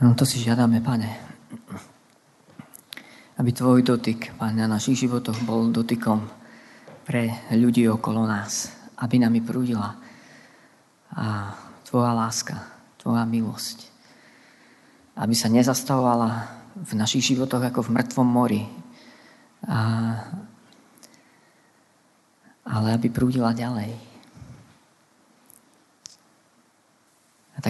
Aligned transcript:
No 0.00 0.16
to 0.16 0.24
si 0.24 0.40
žiadame, 0.40 0.80
pane. 0.80 1.12
Aby 3.36 3.52
tvoj 3.52 3.84
dotyk, 3.84 4.32
pane, 4.40 4.64
na 4.64 4.64
našich 4.64 5.04
životoch 5.04 5.44
bol 5.44 5.68
dotykom 5.68 6.24
pre 7.04 7.44
ľudí 7.52 7.84
okolo 7.84 8.24
nás. 8.24 8.72
Aby 8.96 9.20
nami 9.20 9.44
prúdila 9.44 10.00
a 11.12 11.52
tvoja 11.84 12.16
láska, 12.16 12.64
tvoja 12.96 13.28
milosť. 13.28 13.92
Aby 15.20 15.36
sa 15.36 15.52
nezastavovala 15.52 16.48
v 16.80 16.92
našich 16.96 17.36
životoch 17.36 17.60
ako 17.60 17.84
v 17.84 17.92
mŕtvom 18.00 18.28
mori. 18.28 18.64
A, 19.68 19.80
ale 22.64 22.88
aby 22.96 23.12
prúdila 23.12 23.52
ďalej. 23.52 24.09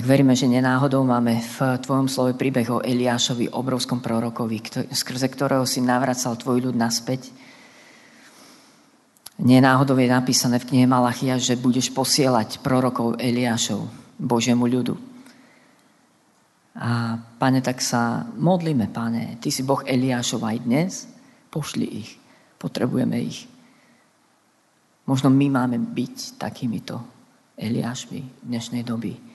Tak 0.01 0.09
veríme, 0.09 0.33
že 0.33 0.49
nenáhodou 0.49 1.05
máme 1.05 1.45
v 1.45 1.77
Tvojom 1.77 2.09
slove 2.09 2.33
príbeh 2.33 2.65
o 2.73 2.81
Eliášovi, 2.81 3.53
obrovskom 3.53 4.01
prorokovi, 4.01 4.89
skrze 4.89 5.29
ktorého 5.29 5.69
si 5.69 5.85
navracal 5.85 6.41
Tvoj 6.41 6.65
ľud 6.65 6.73
naspäť. 6.73 7.29
Nenáhodou 9.45 10.01
je 10.01 10.09
napísané 10.09 10.57
v 10.57 10.73
knihe 10.73 10.87
Malachia, 10.89 11.37
že 11.37 11.61
budeš 11.61 11.93
posielať 11.93 12.65
prorokov 12.65 13.21
Eliášov 13.21 13.93
Božiemu 14.17 14.73
ľudu. 14.73 14.97
A 16.81 17.21
pane, 17.37 17.61
tak 17.61 17.85
sa 17.85 18.25
modlíme, 18.41 18.89
pane, 18.89 19.37
Ty 19.37 19.53
si 19.53 19.61
Boh 19.61 19.85
Eliášov 19.85 20.41
aj 20.49 20.65
dnes, 20.65 21.13
pošli 21.53 21.85
ich, 21.85 22.17
potrebujeme 22.57 23.21
ich. 23.21 23.45
Možno 25.05 25.29
my 25.29 25.61
máme 25.61 25.77
byť 25.77 26.41
takýmito 26.41 27.05
Eliášmi 27.61 28.49
dnešnej 28.49 28.81
doby 28.81 29.29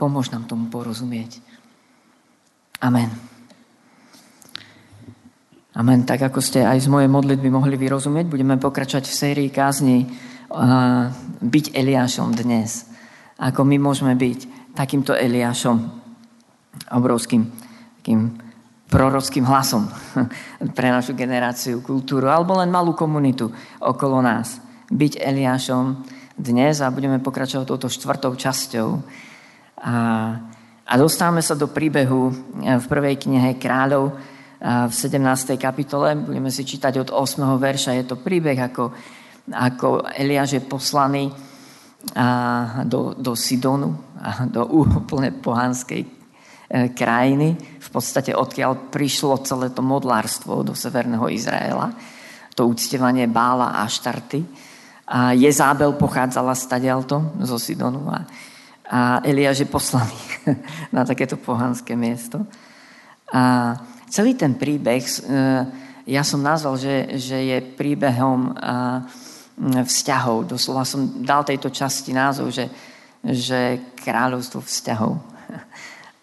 Pomôž 0.00 0.32
nám 0.32 0.48
tomu 0.48 0.72
porozumieť. 0.72 1.44
Amen. 2.80 3.12
Amen. 5.76 6.08
Tak 6.08 6.32
ako 6.32 6.40
ste 6.40 6.64
aj 6.64 6.80
z 6.80 6.88
mojej 6.88 7.12
modlitby 7.12 7.52
mohli 7.52 7.76
vyrozumieť, 7.76 8.24
budeme 8.24 8.56
pokračovať 8.56 9.04
v 9.04 9.18
sérii 9.20 9.48
kázni 9.52 10.08
uh, 10.08 11.12
byť 11.44 11.76
Eliášom 11.76 12.32
dnes. 12.32 12.88
Ako 13.36 13.68
my 13.68 13.76
môžeme 13.76 14.16
byť 14.16 14.72
takýmto 14.72 15.12
Eliášom, 15.12 15.76
obrovským 16.96 17.52
takým 18.00 18.40
prorockým 18.88 19.44
hlasom 19.44 19.84
pre 20.76 20.88
našu 20.88 21.12
generáciu, 21.12 21.84
kultúru 21.84 22.32
alebo 22.32 22.56
len 22.56 22.72
malú 22.72 22.96
komunitu 22.96 23.52
okolo 23.84 24.24
nás. 24.24 24.64
Byť 24.88 25.20
Eliášom 25.20 26.00
dnes 26.40 26.80
a 26.80 26.88
budeme 26.88 27.20
pokračovať 27.20 27.68
touto 27.68 27.92
štvrtou 27.92 28.32
časťou 28.32 28.88
a, 29.80 29.96
a 30.84 30.94
dostávame 31.00 31.40
sa 31.40 31.56
do 31.56 31.72
príbehu 31.72 32.28
e, 32.28 32.32
v 32.76 32.84
prvej 32.84 33.16
knihe 33.16 33.56
kráľov 33.56 34.12
e, 34.12 34.14
v 34.60 34.92
17. 34.92 35.56
kapitole. 35.56 36.12
Budeme 36.20 36.52
si 36.52 36.68
čítať 36.68 37.00
od 37.00 37.08
8. 37.08 37.40
verša. 37.56 37.96
Je 37.96 38.04
to 38.04 38.20
príbeh, 38.20 38.60
ako, 38.60 38.92
ako 39.48 40.04
Eliáš 40.12 40.60
je 40.60 40.62
poslaný 40.68 41.32
a, 42.12 42.84
do, 42.84 43.16
do 43.16 43.32
Sidonu, 43.32 43.96
a 44.20 44.44
do 44.44 44.68
úplne 45.00 45.32
pohanskej 45.32 46.04
e, 46.04 46.08
krajiny. 46.92 47.56
V 47.80 47.88
podstate 47.88 48.36
odkiaľ 48.36 48.92
prišlo 48.92 49.40
celé 49.48 49.72
to 49.72 49.80
modlárstvo 49.80 50.60
do 50.60 50.76
severného 50.76 51.24
Izraela. 51.32 51.96
To 52.52 52.68
uctievanie 52.68 53.24
Bála 53.32 53.80
a 53.80 53.88
Štarty. 53.88 54.44
A 55.10 55.32
Jezábel 55.32 55.96
pochádzala 55.96 56.52
stadialto 56.52 57.34
zo 57.42 57.56
Sidonu 57.56 58.06
a 58.12 58.28
a 58.90 59.22
Eliáš 59.22 59.62
je 59.62 59.70
poslaný 59.70 60.18
na 60.96 61.06
takéto 61.06 61.38
pohanské 61.38 61.94
miesto. 61.94 62.42
A 63.30 63.78
celý 64.10 64.34
ten 64.34 64.58
príbeh, 64.58 64.98
e, 65.06 65.20
ja 66.10 66.26
som 66.26 66.42
nazval, 66.42 66.74
že, 66.74 67.14
že 67.14 67.38
je 67.38 67.58
príbehom 67.62 68.50
vzťahov. 69.60 70.50
Doslova 70.50 70.82
som 70.82 71.22
dal 71.22 71.46
tejto 71.46 71.70
časti 71.70 72.10
názov, 72.10 72.50
že, 72.50 72.66
že 73.22 73.92
kráľovstvo 74.00 74.64
vzťahov. 74.64 75.12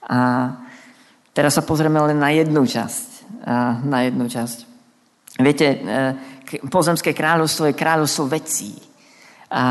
A 0.08 0.20
teraz 1.32 1.56
sa 1.56 1.64
pozrieme 1.64 2.00
len 2.04 2.20
na 2.20 2.32
jednu 2.34 2.68
časť. 2.68 3.08
Na 3.86 4.00
jednu 4.04 4.26
časť. 4.28 4.58
Viete, 5.38 5.68
e, 5.68 5.78
pozemské 6.72 7.14
kráľovstvo 7.14 7.70
je 7.70 7.80
kráľovstvo 7.80 8.26
vecí. 8.26 8.74
A 9.54 9.64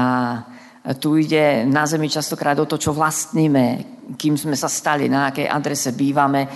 tu 0.94 1.18
ide 1.18 1.66
na 1.66 1.82
zemi 1.82 2.06
častokrát 2.06 2.54
o 2.62 2.70
to, 2.70 2.78
čo 2.78 2.94
vlastníme, 2.94 3.64
kým 4.14 4.38
sme 4.38 4.54
sa 4.54 4.70
stali, 4.70 5.10
na 5.10 5.34
akej 5.34 5.50
adrese 5.50 5.90
bývame 5.90 6.46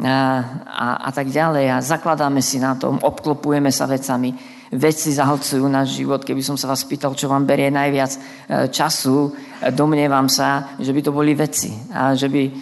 a, 0.00 0.16
a, 0.64 0.86
a 1.04 1.10
tak 1.12 1.28
ďalej. 1.28 1.68
A 1.68 1.84
zakladáme 1.84 2.40
si 2.40 2.56
na 2.56 2.72
tom, 2.80 2.96
obklopujeme 2.96 3.68
sa 3.68 3.84
vecami. 3.84 4.32
Veci 4.70 5.12
zahlcujú 5.12 5.66
náš 5.68 6.00
život. 6.00 6.24
Keby 6.24 6.40
som 6.40 6.56
sa 6.56 6.72
vás 6.72 6.88
pýtal, 6.88 7.12
čo 7.12 7.28
vám 7.28 7.44
berie 7.44 7.68
najviac 7.68 8.12
e, 8.16 8.20
času, 8.72 9.34
domnievam 9.76 10.30
sa, 10.30 10.78
že 10.80 10.94
by 10.94 11.00
to 11.04 11.12
boli 11.12 11.36
veci. 11.36 11.74
A 11.92 12.16
že 12.16 12.32
by 12.32 12.42
e, 12.46 12.52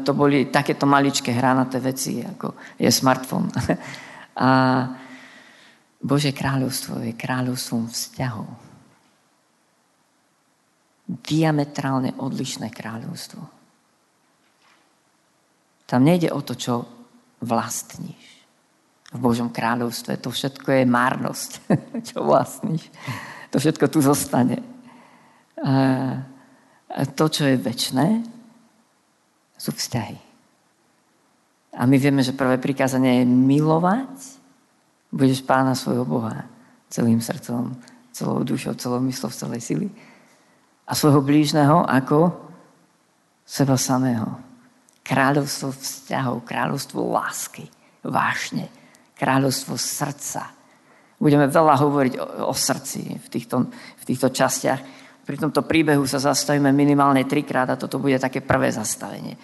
to 0.00 0.16
boli 0.16 0.48
takéto 0.48 0.88
maličké 0.88 1.36
hránaté 1.36 1.84
veci, 1.84 2.24
ako 2.24 2.78
je 2.80 2.88
smartfón. 2.88 3.50
A 4.40 4.48
Bože 6.00 6.32
kráľovstvo 6.32 7.04
je 7.04 7.12
kráľovstvom 7.12 7.92
vzťahov 7.92 8.69
diametrálne 11.10 12.14
odlišné 12.14 12.70
kráľovstvo. 12.70 13.42
Tam 15.90 16.06
nejde 16.06 16.30
o 16.30 16.38
to, 16.38 16.54
čo 16.54 16.86
vlastníš. 17.42 18.46
V 19.10 19.18
Božom 19.18 19.50
kráľovstve 19.50 20.22
to 20.22 20.30
všetko 20.30 20.70
je 20.70 20.84
márnosť, 20.86 21.50
čo 22.14 22.22
vlastníš. 22.22 22.86
To 23.50 23.58
všetko 23.58 23.90
tu 23.90 23.98
zostane. 23.98 24.62
A 26.86 27.02
to, 27.18 27.26
čo 27.26 27.50
je 27.50 27.58
väčšné, 27.58 28.06
sú 29.58 29.74
vzťahy. 29.74 30.18
A 31.74 31.86
my 31.90 31.96
vieme, 31.98 32.22
že 32.22 32.38
prvé 32.38 32.54
prikázanie 32.62 33.22
je 33.22 33.26
milovať. 33.26 34.14
Budeš 35.10 35.42
pána 35.42 35.74
svojho 35.74 36.06
Boha 36.06 36.46
celým 36.86 37.18
srdcom, 37.18 37.74
celou 38.14 38.46
dušou, 38.46 38.78
celou 38.78 39.02
myslou, 39.02 39.30
celej 39.30 39.62
sily 39.62 39.90
a 40.90 40.92
svojho 40.98 41.22
blížneho 41.22 41.86
ako 41.86 42.34
seba 43.46 43.78
samého. 43.78 44.26
Kráľovstvo 45.06 45.70
vzťahov, 45.70 46.42
kráľovstvo 46.42 46.98
lásky, 47.06 47.70
vášne, 48.02 48.66
kráľovstvo 49.14 49.78
srdca. 49.78 50.50
Budeme 51.22 51.46
veľa 51.46 51.74
hovoriť 51.78 52.14
o, 52.18 52.50
o 52.50 52.54
srdci 52.54 53.22
v 53.22 53.26
týchto, 53.30 53.70
v 53.70 54.04
týchto 54.06 54.34
častiach. 54.34 54.80
Pri 55.22 55.36
tomto 55.38 55.62
príbehu 55.62 56.02
sa 56.10 56.18
zastavíme 56.18 56.74
minimálne 56.74 57.22
trikrát 57.22 57.70
a 57.70 57.78
toto 57.78 58.02
bude 58.02 58.18
také 58.18 58.42
prvé 58.42 58.74
zastavenie. 58.74 59.38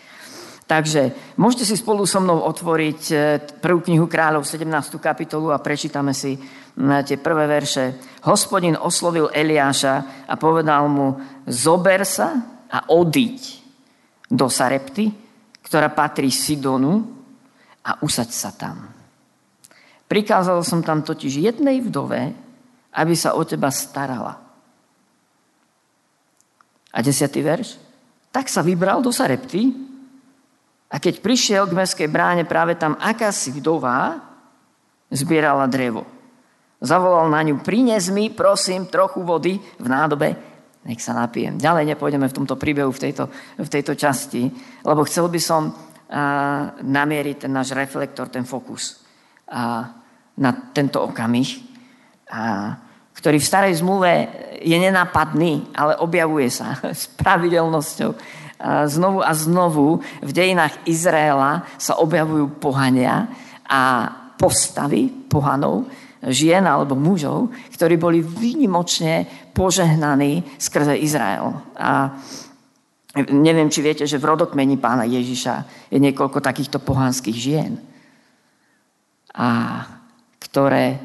Takže 0.67 1.15
môžete 1.39 1.63
si 1.63 1.79
spolu 1.79 2.03
so 2.03 2.19
mnou 2.19 2.43
otvoriť 2.43 3.03
e, 3.15 3.17
prvú 3.63 3.87
knihu 3.87 4.11
kráľov, 4.11 4.43
17. 4.43 4.67
kapitolu 4.99 5.55
a 5.55 5.63
prečítame 5.63 6.11
si 6.11 6.35
tie 6.77 7.17
prvé 7.23 7.47
verše. 7.47 7.97
Hospodin 8.27 8.75
oslovil 8.75 9.31
Eliáša 9.31 10.27
a 10.27 10.35
povedal 10.35 10.91
mu, 10.91 11.17
zober 11.47 12.03
sa 12.03 12.35
a 12.67 12.91
odiť 12.91 13.39
do 14.27 14.51
Sarepty, 14.51 15.09
ktorá 15.63 15.95
patrí 15.95 16.35
Sidonu 16.35 16.99
a 17.87 18.03
usaď 18.03 18.29
sa 18.35 18.51
tam. 18.51 18.91
Prikázal 20.11 20.67
som 20.67 20.83
tam 20.83 21.07
totiž 21.07 21.47
jednej 21.47 21.79
vdove, 21.79 22.35
aby 22.91 23.15
sa 23.15 23.39
o 23.39 23.43
teba 23.47 23.71
starala. 23.71 24.43
A 26.91 26.99
desiatý 27.07 27.39
verš. 27.39 27.79
Tak 28.35 28.51
sa 28.51 28.67
vybral 28.67 28.99
do 28.99 29.15
Sarepty, 29.15 29.86
a 30.87 30.97
keď 31.03 31.19
prišiel 31.19 31.67
k 31.67 31.77
mestskej 31.77 32.09
bráne, 32.11 32.47
práve 32.47 32.79
tam 32.79 32.95
akási 32.95 33.51
vdová 33.59 34.23
zbierala 35.11 35.67
drevo. 35.67 36.07
Zavolal 36.79 37.27
na 37.33 37.41
ňu, 37.43 37.65
prines 37.65 38.07
mi, 38.13 38.31
prosím, 38.31 38.87
trochu 38.87 39.25
vody 39.25 39.59
v 39.59 39.87
nádobe, 39.89 40.37
nech 40.87 41.03
sa 41.03 41.17
napijem. 41.17 41.59
Ďalej 41.59 41.97
nepôjdeme 41.97 42.31
v 42.31 42.37
tomto 42.37 42.55
príbehu, 42.55 42.95
v 42.95 43.03
tejto, 43.03 43.27
v 43.59 43.69
tejto 43.69 43.99
časti, 43.99 44.47
lebo 44.87 45.03
chcel 45.09 45.27
by 45.27 45.41
som 45.43 45.73
a, 45.73 45.75
namieriť 46.79 47.49
ten 47.49 47.53
náš 47.53 47.75
reflektor, 47.75 48.31
ten 48.31 48.47
fokus 48.47 49.03
a, 49.51 49.91
na 50.39 50.51
tento 50.71 51.03
okamih, 51.03 51.51
a, 52.31 52.77
ktorý 53.17 53.41
v 53.41 53.49
starej 53.49 53.81
zmluve 53.81 54.13
je 54.61 54.77
nenápadný, 54.77 55.73
ale 55.75 55.99
objavuje 55.99 56.53
sa 56.53 56.79
s 57.01 57.11
pravidelnosťou 57.19 58.11
znovu 58.87 59.21
a 59.21 59.33
znovu 59.37 60.01
v 60.25 60.31
dejinách 60.33 60.89
Izraela 60.89 61.69
sa 61.77 62.01
objavujú 62.01 62.57
pohania 62.57 63.29
a 63.69 64.09
postavy 64.37 65.09
pohanov, 65.09 65.89
žien 66.27 66.65
alebo 66.65 66.97
mužov, 66.97 67.53
ktorí 67.77 68.01
boli 68.01 68.25
výnimočne 68.25 69.29
požehnaní 69.53 70.45
skrze 70.57 70.97
Izrael. 70.97 71.53
A 71.77 72.17
Neviem, 73.17 73.73
či 73.73 73.81
viete, 73.81 74.05
že 74.05 74.21
v 74.21 74.29
rodokmeni 74.29 74.77
pána 74.77 75.09
Ježiša 75.09 75.89
je 75.89 75.97
niekoľko 75.97 76.37
takýchto 76.37 76.77
pohanských 76.85 77.33
žien, 77.33 77.81
a 79.33 79.49
ktoré 80.37 81.01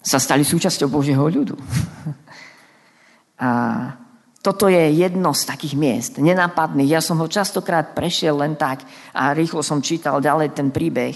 sa 0.00 0.16
stali 0.16 0.40
súčasťou 0.40 0.88
Božieho 0.88 1.20
ľudu. 1.20 1.56
A 3.40 3.48
toto 4.40 4.72
je 4.72 4.96
jedno 4.96 5.36
z 5.36 5.42
takých 5.44 5.76
miest, 5.76 6.12
nenápadných. 6.16 6.96
Ja 6.96 7.04
som 7.04 7.20
ho 7.20 7.28
častokrát 7.28 7.92
prešiel 7.92 8.40
len 8.40 8.56
tak 8.56 8.88
a 9.12 9.36
rýchlo 9.36 9.60
som 9.60 9.84
čítal 9.84 10.16
ďalej 10.24 10.56
ten 10.56 10.72
príbeh. 10.72 11.12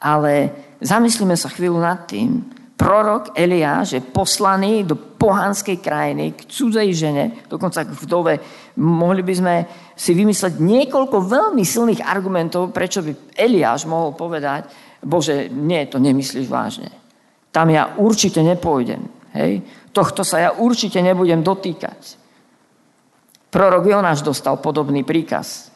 Ale 0.00 0.32
zamyslíme 0.80 1.36
sa 1.36 1.52
chvíľu 1.52 1.76
nad 1.76 2.08
tým. 2.08 2.40
Prorok 2.78 3.34
Eliáš 3.34 3.98
je 3.98 4.00
poslaný 4.00 4.86
do 4.86 4.94
pohanskej 4.96 5.82
krajiny 5.82 6.32
k 6.38 6.46
cudzej 6.46 6.88
žene, 6.94 7.24
dokonca 7.50 7.84
k 7.84 7.90
vdove. 7.90 8.34
Mohli 8.80 9.22
by 9.26 9.34
sme 9.34 9.54
si 9.98 10.14
vymysleť 10.14 10.62
niekoľko 10.62 11.26
veľmi 11.26 11.66
silných 11.66 12.06
argumentov, 12.06 12.70
prečo 12.70 13.02
by 13.02 13.34
Eliáš 13.34 13.84
mohol 13.84 14.14
povedať, 14.14 14.70
Bože, 15.02 15.50
nie, 15.50 15.84
to 15.90 15.98
nemyslíš 16.00 16.46
vážne. 16.46 16.88
Tam 17.52 17.68
ja 17.68 17.98
určite 17.98 18.40
nepôjdem. 18.40 19.04
Hej? 19.34 19.60
Tohto 19.92 20.22
sa 20.22 20.38
ja 20.38 20.50
určite 20.54 21.02
nebudem 21.02 21.42
dotýkať. 21.42 22.17
Prorok 23.48 23.88
Jonáš 23.88 24.20
dostal 24.20 24.60
podobný 24.60 25.04
príkaz. 25.08 25.72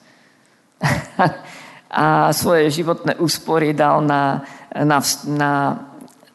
a 1.92 2.32
svoje 2.32 2.68
životné 2.72 3.16
úspory 3.20 3.72
dal 3.72 4.04
na, 4.04 4.44
na, 4.76 4.98
na 5.28 5.50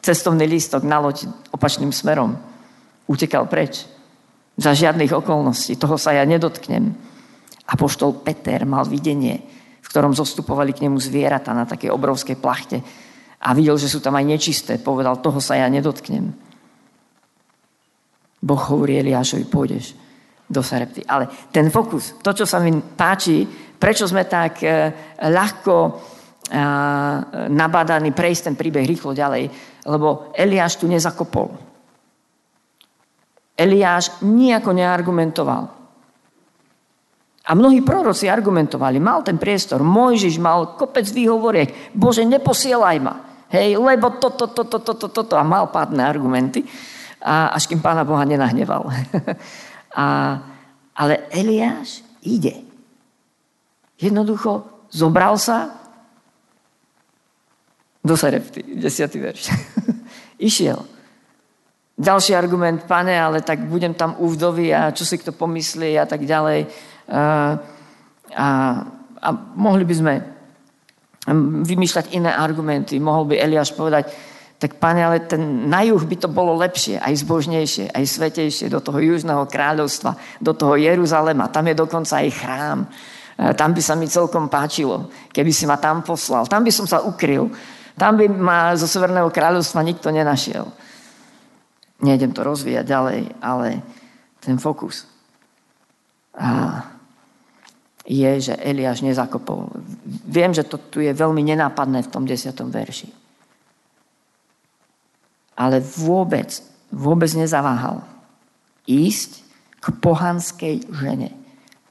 cestovný 0.02 0.46
lístok 0.46 0.82
na 0.82 0.98
loď 0.98 1.30
opačným 1.54 1.94
smerom. 1.94 2.34
Utekal 3.06 3.46
preč. 3.46 3.86
Za 4.58 4.74
žiadnych 4.74 5.14
okolností. 5.14 5.78
Toho 5.78 5.94
sa 5.94 6.14
ja 6.14 6.26
nedotknem. 6.26 6.90
A 7.68 7.72
poštol 7.78 8.18
Peter 8.22 8.66
mal 8.66 8.82
videnie, 8.86 9.38
v 9.78 9.86
ktorom 9.86 10.16
zostupovali 10.16 10.74
k 10.74 10.90
nemu 10.90 10.98
zvieratá 10.98 11.54
na 11.54 11.66
takej 11.66 11.94
obrovskej 11.94 12.34
plachte. 12.34 12.82
A 13.38 13.54
videl, 13.54 13.78
že 13.78 13.86
sú 13.86 14.02
tam 14.02 14.18
aj 14.18 14.26
nečisté. 14.26 14.82
Povedal, 14.82 15.22
toho 15.22 15.38
sa 15.38 15.54
ja 15.54 15.70
nedotknem. 15.70 16.34
Boh 18.42 18.62
hovorí 18.70 18.98
Eliášovi, 18.98 19.46
pôjdeš 19.46 20.07
do 20.48 20.64
Sarepty. 20.64 21.04
Ale 21.04 21.28
ten 21.52 21.68
fokus, 21.68 22.16
to, 22.24 22.32
čo 22.32 22.48
sa 22.48 22.58
mi 22.64 22.72
páči, 22.80 23.44
prečo 23.76 24.08
sme 24.08 24.24
tak 24.24 24.64
e, 24.64 24.68
ľahko 25.28 25.74
e, 25.84 25.90
nabádaní 27.52 28.16
prejsť 28.16 28.42
ten 28.50 28.56
príbeh 28.56 28.88
rýchlo 28.88 29.12
ďalej, 29.12 29.44
lebo 29.84 30.32
Eliáš 30.32 30.80
tu 30.80 30.88
nezakopol. 30.88 31.52
Eliáš 33.58 34.24
nejako 34.24 34.70
neargumentoval. 34.72 35.62
A 37.48 37.56
mnohí 37.56 37.80
proroci 37.80 38.28
argumentovali, 38.28 39.00
mal 39.00 39.24
ten 39.24 39.40
priestor, 39.40 39.80
Mojžiš 39.80 40.36
mal 40.36 40.76
kopec 40.76 41.08
výhovoriek, 41.08 41.96
Bože, 41.96 42.20
neposielaj 42.28 42.96
ma, 43.00 43.24
hej, 43.48 43.80
lebo 43.80 44.20
toto, 44.20 44.52
toto, 44.52 44.76
toto, 44.84 45.08
toto, 45.08 45.32
a 45.32 45.40
mal 45.48 45.72
pádne 45.72 46.04
argumenty, 46.04 46.60
a 47.24 47.56
až 47.56 47.66
kým 47.66 47.80
pána 47.80 48.04
Boha 48.04 48.22
nenahneval. 48.28 48.84
A, 49.94 50.06
ale 50.96 51.14
Eliáš 51.32 52.04
ide. 52.22 52.64
Jednoducho 53.98 54.66
zobral 54.90 55.38
sa 55.38 55.74
do 58.04 58.16
Sarepty, 58.16 58.62
10. 58.78 59.10
verš. 59.18 59.50
Išiel. 60.48 60.80
Ďalší 61.98 62.38
argument, 62.38 62.86
pane, 62.86 63.10
ale 63.10 63.42
tak 63.42 63.66
budem 63.66 63.90
tam 63.90 64.14
u 64.22 64.30
vdovy 64.30 64.70
a 64.70 64.94
čo 64.94 65.02
si 65.02 65.18
kto 65.18 65.34
pomyslí 65.34 65.98
a 65.98 66.06
tak 66.06 66.22
ďalej. 66.22 66.70
A, 67.10 67.58
a, 68.38 68.46
a 69.18 69.28
mohli 69.58 69.82
by 69.82 69.94
sme 69.98 70.14
vymýšľať 71.66 72.14
iné 72.14 72.30
argumenty. 72.30 73.02
Mohol 73.02 73.34
by 73.34 73.42
Eliáš 73.42 73.74
povedať, 73.74 74.08
tak 74.58 74.74
pane, 74.74 75.06
ale 75.06 75.22
ten, 75.22 75.70
na 75.70 75.86
juh 75.86 76.02
by 76.02 76.16
to 76.18 76.26
bolo 76.26 76.58
lepšie, 76.58 76.98
aj 76.98 77.22
zbožnejšie, 77.22 77.94
aj 77.94 78.04
svetejšie, 78.04 78.66
do 78.66 78.82
toho 78.82 78.98
južného 78.98 79.46
kráľovstva, 79.46 80.42
do 80.42 80.50
toho 80.50 80.74
Jeruzalema. 80.74 81.46
Tam 81.46 81.62
je 81.70 81.78
dokonca 81.78 82.18
aj 82.18 82.28
chrám. 82.34 82.78
E, 82.82 83.54
tam 83.54 83.70
by 83.70 83.78
sa 83.78 83.94
mi 83.94 84.10
celkom 84.10 84.50
páčilo, 84.50 85.06
keby 85.30 85.54
si 85.54 85.62
ma 85.62 85.78
tam 85.78 86.02
poslal. 86.02 86.50
Tam 86.50 86.66
by 86.66 86.74
som 86.74 86.90
sa 86.90 87.06
ukryl. 87.06 87.46
Tam 87.94 88.18
by 88.18 88.26
ma 88.26 88.74
zo 88.74 88.90
Severného 88.90 89.30
kráľovstva 89.30 89.86
nikto 89.86 90.10
nenašiel. 90.10 90.66
Nejdem 92.02 92.34
to 92.34 92.42
rozvíjať 92.42 92.86
ďalej, 92.86 93.20
ale 93.38 93.82
ten 94.42 94.58
fokus 94.58 95.06
a 96.38 96.86
je, 98.06 98.40
že 98.40 98.54
Eliáš 98.62 99.02
nezakopol. 99.02 99.68
Viem, 100.24 100.54
že 100.54 100.62
to 100.62 100.78
tu 100.78 101.02
je 101.02 101.10
veľmi 101.10 101.42
nenápadné 101.42 102.06
v 102.06 102.12
tom 102.14 102.22
desiatom 102.22 102.70
verši 102.70 103.27
ale 105.58 105.82
vôbec, 105.82 106.62
vôbec 106.94 107.30
nezaváhal 107.34 108.06
ísť 108.86 109.42
k 109.82 109.86
pohanskej 109.98 110.86
žene 110.88 111.34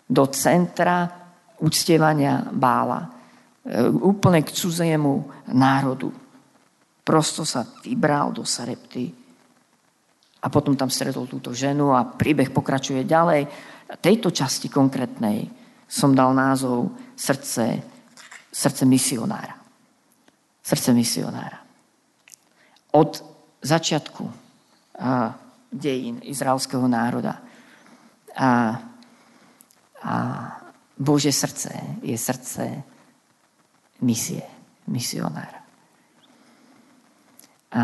do 0.08 0.24
centra 0.32 1.12
uctievania 1.60 2.48
bála, 2.50 3.12
e, 3.68 3.84
úplne 3.92 4.40
k 4.42 4.56
cudzému 4.56 5.46
národu. 5.52 6.10
Prosto 7.04 7.44
sa 7.44 7.68
vybral 7.84 8.32
do 8.32 8.48
Sarepty 8.48 9.12
a 10.44 10.48
potom 10.48 10.80
tam 10.80 10.88
stretol 10.88 11.28
túto 11.28 11.52
ženu 11.52 11.92
a 11.92 12.08
príbeh 12.08 12.52
pokračuje 12.52 13.04
ďalej. 13.04 13.48
Tejto 14.00 14.32
časti 14.32 14.68
konkrétnej 14.68 15.48
som 15.88 16.12
dal 16.12 16.36
názov 16.36 16.92
srdce, 17.16 17.80
srdce 18.52 18.84
misionára. 18.84 19.56
Srdce 20.60 20.92
misionára. 20.92 21.64
Od 22.92 23.37
začiatku 23.62 24.26
a, 24.98 25.34
dejín 25.72 26.24
izraelského 26.24 26.88
národa. 26.88 27.42
A, 28.38 28.80
a 30.02 30.14
Bože 30.98 31.30
srdce 31.32 31.74
je 32.02 32.18
srdce 32.18 32.82
misie, 34.02 34.46
misionára. 34.88 35.62
A, 37.74 37.82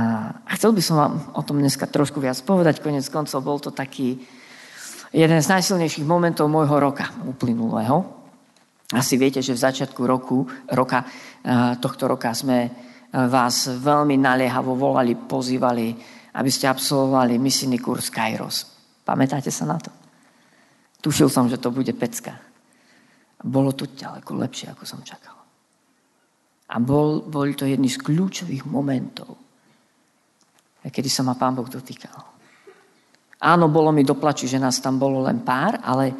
chcel 0.58 0.72
by 0.74 0.82
som 0.82 0.96
vám 0.98 1.14
o 1.38 1.42
tom 1.46 1.60
dneska 1.60 1.86
trošku 1.86 2.18
viac 2.24 2.40
povedať. 2.42 2.80
Konec 2.80 3.06
koncov 3.12 3.40
bol 3.44 3.60
to 3.60 3.70
taký 3.74 4.18
jeden 5.14 5.40
z 5.42 5.48
najsilnejších 5.52 6.10
momentov 6.10 6.50
môjho 6.50 6.80
roka 6.82 7.14
uplynulého. 7.22 8.02
Asi 8.94 9.18
viete, 9.18 9.42
že 9.42 9.58
v 9.58 9.64
začiatku 9.64 10.06
roku, 10.06 10.46
roka, 10.70 11.06
tohto 11.82 12.06
roka 12.06 12.30
sme 12.34 12.70
vás 13.14 13.70
veľmi 13.70 14.18
naliehavo 14.18 14.74
volali, 14.74 15.14
pozývali, 15.14 15.94
aby 16.34 16.50
ste 16.50 16.66
absolvovali 16.66 17.38
misijný 17.38 17.78
kurz 17.78 18.10
Kairos. 18.10 18.66
Pamätáte 19.06 19.54
sa 19.54 19.70
na 19.70 19.78
to? 19.78 19.94
Tušil 21.04 21.30
som, 21.30 21.46
že 21.46 21.62
to 21.62 21.70
bude 21.70 21.94
pecka. 21.94 22.34
Bolo 23.44 23.76
to 23.76 23.86
ďaleko 23.92 24.34
lepšie, 24.40 24.72
ako 24.72 24.84
som 24.88 25.04
čakal. 25.04 25.36
A 26.74 26.80
bol, 26.80 27.22
boli 27.28 27.54
to 27.54 27.70
jedni 27.70 27.92
z 27.92 28.02
kľúčových 28.02 28.66
momentov, 28.66 29.38
kedy 30.82 31.10
sa 31.12 31.22
ma 31.22 31.38
Pán 31.38 31.54
Boh 31.54 31.68
dotýkal. 31.68 32.18
Áno, 33.44 33.68
bolo 33.68 33.92
mi 33.92 34.08
doplačiť, 34.08 34.58
že 34.58 34.64
nás 34.64 34.80
tam 34.80 34.96
bolo 34.96 35.20
len 35.28 35.44
pár, 35.44 35.76
ale, 35.84 36.16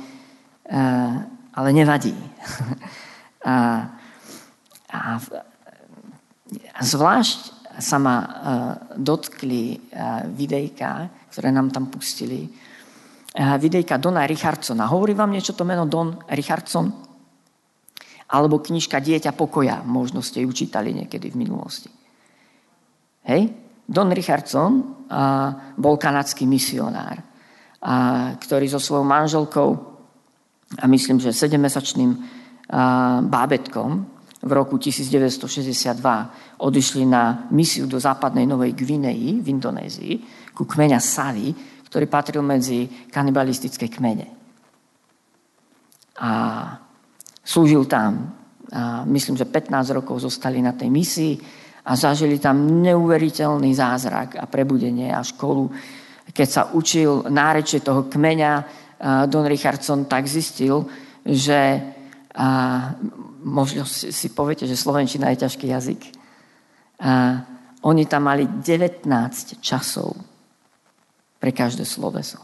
uh, 0.68 1.16
ale 1.56 1.70
nevadí. 1.72 2.12
a 3.48 3.56
a 4.94 5.18
zvlášť 6.82 7.40
sa 7.82 7.98
ma 7.98 8.18
uh, 8.18 8.30
dotkli 8.94 9.74
uh, 9.74 10.30
videjka, 10.30 11.10
ktoré 11.34 11.50
nám 11.50 11.74
tam 11.74 11.90
pustili. 11.90 12.46
Uh, 12.46 13.58
videjka 13.58 13.98
Dona 13.98 14.30
Richardsona. 14.30 14.86
Hovorí 14.86 15.18
vám 15.18 15.34
niečo 15.34 15.58
to 15.58 15.66
meno 15.66 15.90
Don 15.90 16.22
Richardson? 16.30 16.94
Alebo 18.34 18.62
knižka 18.62 19.02
Dieťa 19.02 19.34
pokoja. 19.34 19.82
Možno 19.86 20.22
ste 20.22 20.42
ju 20.46 20.50
čítali 20.54 20.94
niekedy 20.94 21.34
v 21.34 21.38
minulosti. 21.38 21.90
Hej? 23.30 23.42
Don 23.84 24.10
Richardson 24.10 25.06
bol 25.78 25.96
kanadský 26.00 26.48
misionár, 26.48 27.20
ktorý 28.42 28.66
so 28.72 28.80
svojou 28.80 29.06
manželkou 29.06 29.70
a 30.82 30.86
myslím, 30.88 31.20
že 31.20 31.36
sedemmesačným 31.36 32.16
bábetkom 33.28 34.08
v 34.44 34.52
roku 34.52 34.76
1962 34.76 36.60
odišli 36.60 37.08
na 37.08 37.48
misiu 37.56 37.88
do 37.88 37.96
západnej 37.96 38.44
Novej 38.44 38.76
Gvineji 38.76 39.40
v 39.40 39.48
Indonézii 39.48 40.16
ku 40.52 40.68
kmeňa 40.68 41.00
Savi, 41.00 41.56
ktorý 41.88 42.06
patril 42.12 42.44
medzi 42.44 43.08
kanibalistické 43.08 43.88
kmene. 43.88 44.28
A 46.20 46.32
slúžil 47.40 47.88
tam. 47.88 48.36
A 48.74 49.08
myslím, 49.08 49.40
že 49.40 49.48
15 49.48 49.96
rokov 49.96 50.20
zostali 50.26 50.60
na 50.60 50.76
tej 50.76 50.90
misii 50.92 51.40
a 51.88 51.96
zažili 51.96 52.40
tam 52.40 52.84
neuveriteľný 52.84 53.72
zázrak 53.76 54.36
a 54.40 54.48
prebudenie 54.48 55.14
a 55.14 55.24
školu. 55.24 55.72
Keď 56.34 56.48
sa 56.48 56.72
učil 56.74 57.28
nárečie 57.32 57.80
toho 57.80 58.08
kmeňa 58.12 58.52
Don 59.28 59.46
Richardson, 59.46 60.08
tak 60.08 60.28
zistil, 60.28 60.88
že 61.28 61.80
možno 63.44 63.86
si, 63.86 64.28
poviete, 64.32 64.66
že 64.66 64.80
Slovenčina 64.80 65.30
je 65.36 65.44
ťažký 65.44 65.66
jazyk. 65.68 66.02
A, 67.04 67.44
oni 67.84 68.08
tam 68.08 68.32
mali 68.32 68.48
19 68.48 69.04
časov 69.60 70.16
pre 71.38 71.52
každé 71.52 71.84
sloveso. 71.84 72.40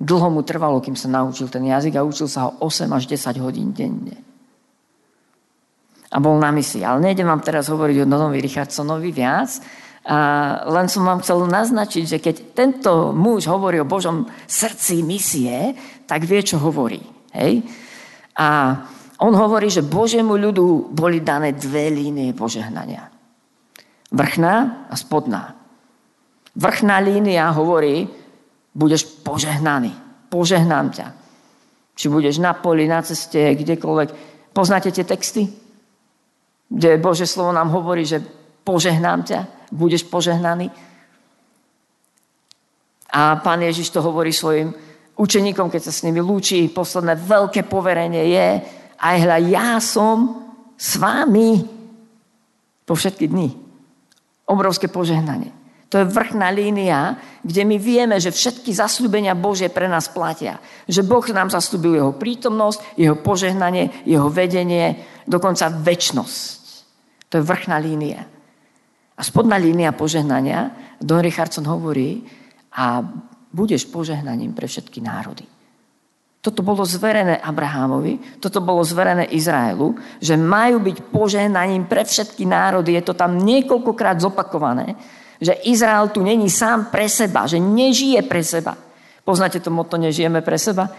Dlho 0.00 0.32
mu 0.32 0.40
trvalo, 0.40 0.80
kým 0.80 0.96
sa 0.96 1.10
naučil 1.12 1.52
ten 1.52 1.68
jazyk 1.68 2.00
a 2.00 2.06
učil 2.06 2.30
sa 2.30 2.48
ho 2.48 2.50
8 2.64 2.88
až 2.96 3.04
10 3.04 3.44
hodín 3.44 3.76
denne. 3.76 4.16
A 6.08 6.16
bol 6.16 6.40
na 6.40 6.48
misi. 6.48 6.80
Ale 6.80 7.04
nejdem 7.04 7.28
vám 7.28 7.44
teraz 7.44 7.68
hovoriť 7.68 7.96
o 8.00 8.08
Donovi 8.08 8.40
Richardsonovi 8.40 9.12
viac, 9.12 9.60
a 10.08 10.16
len 10.64 10.88
som 10.88 11.04
vám 11.04 11.20
chcel 11.20 11.44
naznačiť, 11.44 12.04
že 12.08 12.16
keď 12.16 12.36
tento 12.56 13.12
muž 13.12 13.44
hovorí 13.44 13.76
o 13.76 13.84
Božom 13.84 14.24
srdci 14.48 15.04
misie, 15.04 15.76
tak 16.08 16.24
vie, 16.24 16.40
čo 16.40 16.56
hovorí. 16.56 17.04
Hej? 17.36 17.60
A 18.38 18.48
on 19.18 19.34
hovorí, 19.34 19.66
že 19.66 19.82
Božiemu 19.82 20.38
ľudu 20.38 20.94
boli 20.94 21.18
dané 21.26 21.58
dve 21.58 21.90
línie 21.90 22.30
požehnania. 22.30 23.10
Vrchná 24.14 24.86
a 24.86 24.94
spodná. 24.94 25.58
Vrchná 26.54 27.02
línia 27.02 27.50
hovorí, 27.50 28.06
budeš 28.74 29.04
požehnaný. 29.26 29.90
Požehnám 30.30 30.86
ťa. 30.94 31.06
Či 31.98 32.06
budeš 32.06 32.38
na 32.38 32.54
poli, 32.54 32.86
na 32.86 33.02
ceste, 33.02 33.58
kdekoľvek. 33.58 34.08
Poznáte 34.54 34.94
tie 34.94 35.02
texty? 35.02 35.50
Kde 36.70 37.02
Bože 37.02 37.26
slovo 37.26 37.50
nám 37.50 37.74
hovorí, 37.74 38.06
že 38.06 38.22
požehnám 38.62 39.26
ťa, 39.26 39.40
budeš 39.74 40.06
požehnaný. 40.06 40.70
A 43.08 43.40
pán 43.40 43.64
Ježiš 43.64 43.90
to 43.90 44.04
hovorí 44.04 44.30
svojim 44.30 44.70
učeníkom, 45.18 45.68
keď 45.68 45.90
sa 45.90 45.92
s 45.92 46.06
nimi 46.06 46.22
lúči. 46.22 46.70
Posledné 46.70 47.18
veľké 47.18 47.66
poverenie 47.66 48.30
je, 48.30 48.48
aj 48.98 49.16
hľa, 49.18 49.38
ja 49.50 49.70
som 49.82 50.46
s 50.78 50.94
vámi 50.96 51.66
po 52.86 52.94
všetky 52.94 53.26
dny. 53.26 53.52
Obrovské 54.48 54.88
požehnanie. 54.88 55.52
To 55.88 56.04
je 56.04 56.08
vrchná 56.08 56.52
línia, 56.52 57.16
kde 57.40 57.64
my 57.64 57.76
vieme, 57.80 58.16
že 58.20 58.28
všetky 58.28 58.76
zasľúbenia 58.76 59.32
Bože 59.32 59.72
pre 59.72 59.88
nás 59.88 60.12
platia. 60.12 60.60
Že 60.84 61.08
Boh 61.08 61.24
nám 61.32 61.48
zaslúbil 61.48 61.96
jeho 61.96 62.12
prítomnosť, 62.12 63.00
jeho 63.00 63.16
požehnanie, 63.16 64.04
jeho 64.04 64.28
vedenie, 64.28 65.00
dokonca 65.24 65.72
väčnosť. 65.72 66.60
To 67.32 67.40
je 67.40 67.44
vrchná 67.44 67.80
línia. 67.80 68.20
A 69.16 69.20
spodná 69.24 69.56
línia 69.56 69.96
požehnania, 69.96 70.72
Don 71.00 71.24
Richardson 71.24 71.64
hovorí, 71.64 72.20
a 72.68 73.00
budeš 73.52 73.88
požehnaním 73.88 74.52
pre 74.52 74.68
všetky 74.68 75.00
národy. 75.00 75.44
Toto 76.38 76.62
bolo 76.62 76.86
zverené 76.86 77.42
Abrahámovi, 77.42 78.38
toto 78.38 78.62
bolo 78.62 78.86
zverené 78.86 79.26
Izraelu, 79.34 79.98
že 80.22 80.38
majú 80.38 80.78
byť 80.80 80.96
požehnaním 81.10 81.90
pre 81.90 82.06
všetky 82.06 82.46
národy. 82.46 82.94
Je 82.94 83.02
to 83.02 83.14
tam 83.18 83.36
niekoľkokrát 83.42 84.22
zopakované 84.22 84.94
že 85.40 85.54
Izrael 85.70 86.10
tu 86.10 86.22
není 86.22 86.50
sám 86.50 86.90
pre 86.90 87.06
seba, 87.06 87.46
že 87.46 87.62
nežije 87.62 88.22
pre 88.26 88.42
seba. 88.42 88.74
Poznáte 89.22 89.62
to 89.62 89.70
moto 89.70 89.94
nežijeme 89.94 90.42
pre 90.42 90.58
seba? 90.58 90.90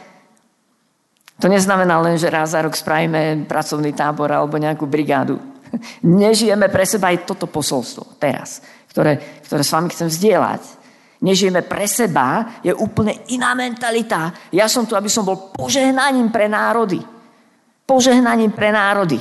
To 1.40 1.48
neznamená 1.48 2.00
len, 2.04 2.20
že 2.20 2.32
raz 2.32 2.52
za 2.52 2.64
rok 2.64 2.76
spravíme 2.76 3.48
pracovný 3.48 3.96
tábor 3.96 4.32
alebo 4.32 4.60
nejakú 4.60 4.84
brigádu. 4.84 5.40
Nežijeme 6.04 6.68
pre 6.68 6.84
seba 6.84 7.16
aj 7.16 7.24
toto 7.24 7.48
posolstvo 7.48 8.20
teraz, 8.20 8.60
ktoré, 8.92 9.40
ktoré 9.48 9.64
s 9.64 9.72
vami 9.72 9.88
chcem 9.88 10.12
zdieľať. 10.12 10.64
Nežijeme 11.20 11.68
pre 11.68 11.84
seba, 11.84 12.60
je 12.64 12.72
úplne 12.72 13.28
iná 13.28 13.52
mentalita. 13.52 14.32
Ja 14.56 14.72
som 14.72 14.88
tu, 14.88 14.96
aby 14.96 15.12
som 15.12 15.28
bol 15.28 15.52
požehnaním 15.52 16.32
pre 16.32 16.48
národy. 16.48 17.04
Požehnaním 17.84 18.56
pre 18.56 18.72
národy. 18.72 19.20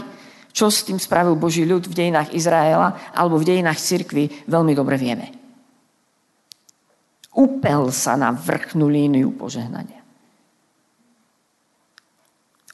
Čo 0.55 0.71
s 0.71 0.87
tým 0.87 1.03
spravil 1.03 1.35
Boží 1.35 1.67
ľud 1.67 1.91
v 1.91 1.97
dejinách 1.99 2.35
Izraela 2.39 3.11
alebo 3.11 3.39
v 3.39 3.51
dejinách 3.51 3.83
cirkvy, 3.83 4.47
veľmi 4.47 4.73
dobre 4.79 4.95
vieme. 4.95 5.27
Upel 7.35 7.91
sa 7.91 8.15
na 8.15 8.31
vrchnú 8.31 8.87
líniu 8.87 9.35
požehnania. 9.35 10.03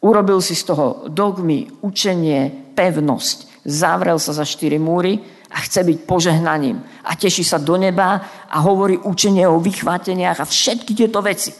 Urobil 0.04 0.44
si 0.44 0.52
z 0.52 0.68
toho 0.68 1.08
dogmy, 1.08 1.80
učenie, 1.80 2.72
pevnosť. 2.76 3.64
Zavrel 3.64 4.20
sa 4.20 4.36
za 4.36 4.44
štyri 4.44 4.76
múry 4.76 5.16
a 5.54 5.58
chce 5.62 5.86
byť 5.86 5.98
požehnaním. 6.02 6.82
A 7.06 7.14
teší 7.14 7.46
sa 7.46 7.62
do 7.62 7.78
neba 7.78 8.18
a 8.50 8.56
hovorí 8.58 8.98
učenie 8.98 9.46
o 9.46 9.62
vychváteniach 9.62 10.42
a 10.42 10.50
všetky 10.50 10.98
tieto 10.98 11.22
veci. 11.22 11.54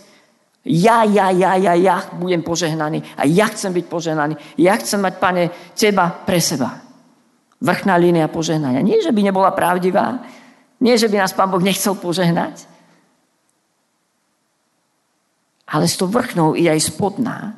Ja, 0.67 1.07
ja, 1.07 1.31
ja, 1.31 1.55
ja, 1.61 1.77
ja 1.79 1.97
budem 2.19 2.43
požehnaný 2.43 3.05
a 3.15 3.29
ja 3.29 3.47
chcem 3.53 3.71
byť 3.71 3.87
požehnaný. 3.87 4.35
Ja 4.59 4.75
chcem 4.81 4.99
mať, 4.99 5.15
pane, 5.21 5.43
teba 5.77 6.11
pre 6.11 6.41
seba. 6.41 6.81
Vrchná 7.61 7.95
línia 8.01 8.27
požehnania. 8.27 8.83
Nie, 8.83 8.99
že 9.05 9.13
by 9.15 9.21
nebola 9.23 9.55
pravdivá, 9.55 10.25
nie, 10.83 10.99
že 10.99 11.09
by 11.09 11.23
nás 11.23 11.33
pán 11.33 11.49
Boh 11.49 11.63
nechcel 11.63 11.95
požehnať, 11.95 12.67
ale 15.65 15.89
s 15.89 15.97
tou 15.97 16.11
vrchnou 16.11 16.53
i 16.59 16.69
aj 16.69 16.93
spodná. 16.93 17.57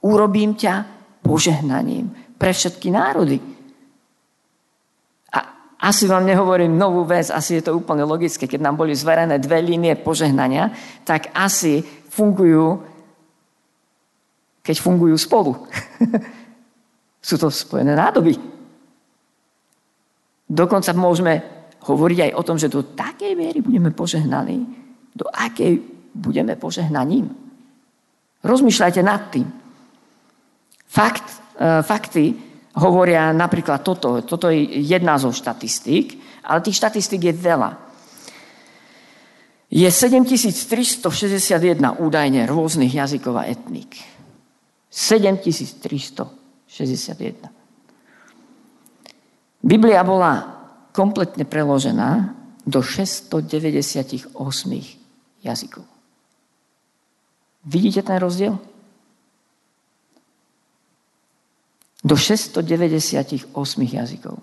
Urobím 0.00 0.54
ťa 0.54 0.84
požehnaním 1.20 2.12
pre 2.38 2.52
všetky 2.52 2.92
národy. 2.92 3.40
Asi 5.84 6.08
vám 6.08 6.24
nehovorím 6.24 6.80
novú 6.80 7.04
vec, 7.04 7.28
asi 7.28 7.60
je 7.60 7.68
to 7.68 7.76
úplne 7.76 8.08
logické. 8.08 8.48
Keď 8.48 8.56
nám 8.56 8.80
boli 8.80 8.96
zverené 8.96 9.36
dve 9.36 9.60
línie 9.60 10.00
požehnania, 10.00 10.72
tak 11.04 11.28
asi 11.36 11.84
fungujú, 12.08 12.80
keď 14.64 14.76
fungujú 14.80 15.16
spolu. 15.20 15.52
Sú 17.28 17.36
to 17.36 17.52
spojené 17.52 17.92
nádoby. 17.92 18.32
Dokonca 20.48 20.96
môžeme 20.96 21.44
hovoriť 21.84 22.18
aj 22.28 22.32
o 22.32 22.42
tom, 22.48 22.56
že 22.56 22.72
do 22.72 22.80
takej 22.80 23.36
miery 23.36 23.60
budeme 23.60 23.92
požehnaní, 23.92 24.64
do 25.12 25.28
akej 25.28 25.84
budeme 26.16 26.56
požehnaním. 26.56 27.28
Rozmýšľajte 28.40 29.00
nad 29.04 29.20
tým. 29.28 29.48
Fakt, 30.88 31.28
e, 31.60 31.84
fakty 31.84 32.53
hovoria 32.78 33.30
napríklad 33.30 33.86
toto. 33.86 34.22
Toto 34.26 34.50
je 34.50 34.82
jedna 34.82 35.18
zo 35.18 35.30
štatistík, 35.30 36.18
ale 36.46 36.64
tých 36.64 36.78
štatistík 36.78 37.22
je 37.30 37.34
veľa 37.34 37.70
je 39.74 39.90
7361 39.90 41.98
údajne 41.98 42.46
rôznych 42.46 42.94
jazykov 42.94 43.42
a 43.42 43.50
etník. 43.50 43.98
7361. 44.86 46.30
Biblia 49.64 50.04
bola 50.06 50.62
kompletne 50.94 51.42
preložená 51.42 52.38
do 52.62 52.86
698 52.86 54.30
jazykov. 55.42 55.82
Vidíte 57.66 58.06
ten 58.06 58.22
rozdiel? 58.22 58.54
Do 62.04 62.20
698 62.20 63.48
jazykov. 63.88 64.36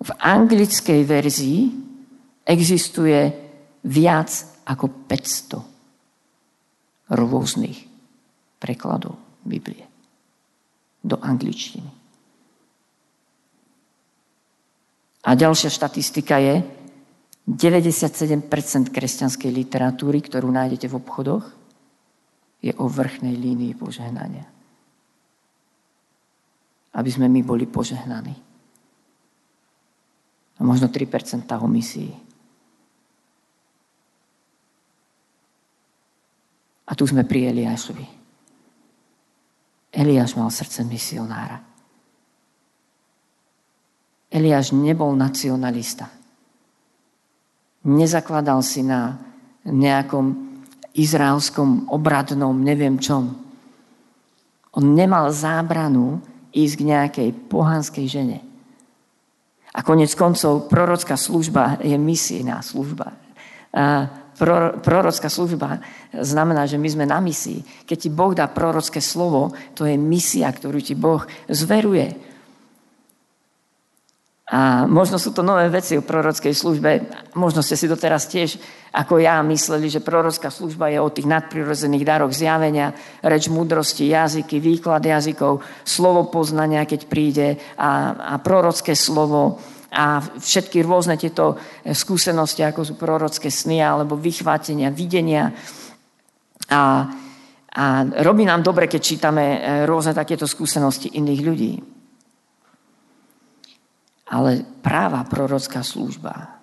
V 0.00 0.10
anglickej 0.18 1.06
verzii 1.06 1.70
existuje 2.42 3.30
viac 3.86 4.30
ako 4.66 5.06
500 5.06 7.14
rôznych 7.14 7.86
prekladov 8.58 9.14
Biblie 9.46 9.86
do 11.00 11.16
angličtiny. 11.16 12.00
A 15.20 15.36
ďalšia 15.36 15.68
štatistika 15.68 16.40
je, 16.40 16.64
97% 17.44 18.94
kresťanskej 18.94 19.50
literatúry, 19.52 20.22
ktorú 20.22 20.48
nájdete 20.48 20.88
v 20.88 20.96
obchodoch, 20.96 21.44
je 22.60 22.72
o 22.76 22.88
vrchnej 22.88 23.36
línii 23.36 23.74
požehnania. 23.74 24.44
Aby 26.90 27.10
sme 27.10 27.30
my 27.30 27.40
boli 27.46 27.66
požehnaní. 27.70 28.34
A 30.58 30.60
možno 30.60 30.90
3% 30.90 31.46
o 31.56 31.68
misii. 31.70 32.12
A 36.90 36.92
tu 36.98 37.06
sme 37.06 37.22
pri 37.22 37.54
Eliášovi. 37.54 38.06
Eliáš 39.90 40.34
mal 40.34 40.50
srdce 40.50 40.82
misionára. 40.86 41.62
Eliáš 44.30 44.74
nebol 44.74 45.14
nacionalista. 45.18 46.06
Nezakladal 47.86 48.62
si 48.62 48.86
na 48.86 49.18
nejakom 49.66 50.50
izraelskom 50.94 51.90
obradnom 51.90 52.54
neviem 52.54 52.98
čom. 52.98 53.34
On 54.70 54.84
nemal 54.94 55.30
zábranu 55.34 56.22
ísť 56.50 56.74
k 56.76 56.86
nejakej 56.86 57.28
pohanskej 57.48 58.06
žene. 58.06 58.38
A 59.70 59.86
konec 59.86 60.10
koncov 60.18 60.66
prorocká 60.66 61.14
služba 61.14 61.78
je 61.78 61.94
misijná 61.94 62.58
služba. 62.58 63.14
A 63.70 64.10
prorocká 64.82 65.30
služba 65.30 65.78
znamená, 66.10 66.66
že 66.66 66.80
my 66.80 66.88
sme 66.90 67.06
na 67.06 67.22
misii. 67.22 67.86
Keď 67.86 67.96
ti 67.98 68.10
Boh 68.10 68.34
dá 68.34 68.50
prorocké 68.50 68.98
slovo, 68.98 69.54
to 69.78 69.86
je 69.86 69.94
misia, 69.94 70.50
ktorú 70.50 70.82
ti 70.82 70.98
Boh 70.98 71.22
zveruje. 71.46 72.29
A 74.50 74.82
možno 74.90 75.14
sú 75.14 75.30
to 75.30 75.46
nové 75.46 75.70
veci 75.70 75.94
o 75.94 76.02
prorockej 76.02 76.50
službe. 76.50 76.90
Možno 77.38 77.62
ste 77.62 77.78
si 77.78 77.86
doteraz 77.86 78.26
tiež, 78.26 78.58
ako 78.90 79.22
ja, 79.22 79.38
mysleli, 79.46 79.86
že 79.86 80.02
prorocká 80.02 80.50
služba 80.50 80.90
je 80.90 80.98
o 80.98 81.06
tých 81.06 81.30
nadprirodzených 81.30 82.02
daroch 82.02 82.34
zjavenia, 82.34 82.90
reč 83.22 83.46
múdrosti, 83.46 84.10
jazyky, 84.10 84.58
výklad 84.58 85.06
jazykov, 85.06 85.62
slovo 85.86 86.26
poznania, 86.26 86.82
keď 86.82 87.00
príde 87.06 87.48
a, 87.78 88.10
a 88.18 88.34
prorocké 88.42 88.98
slovo 88.98 89.62
a 89.90 90.22
všetky 90.22 90.82
rôzne 90.82 91.14
tieto 91.14 91.58
skúsenosti, 91.86 92.66
ako 92.66 92.80
sú 92.82 92.94
prorocké 92.98 93.50
sny 93.50 93.82
alebo 93.82 94.18
vychvátenia, 94.18 94.90
videnia. 94.90 95.50
A, 96.70 97.06
a 97.70 97.84
robí 98.22 98.46
nám 98.46 98.62
dobre, 98.62 98.86
keď 98.86 99.00
čítame 99.02 99.44
eh, 99.46 99.58
rôzne 99.86 100.14
takéto 100.14 100.46
skúsenosti 100.46 101.14
iných 101.18 101.42
ľudí. 101.42 101.72
Ale 104.30 104.62
práva 104.82 105.26
prorocká 105.26 105.82
služba 105.82 106.60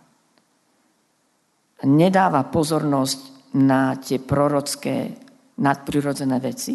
nedáva 1.83 2.47
pozornosť 2.47 3.19
na 3.59 3.95
tie 3.99 4.17
prorocké 4.17 5.13
nadprirodzené 5.59 6.37
veci, 6.39 6.73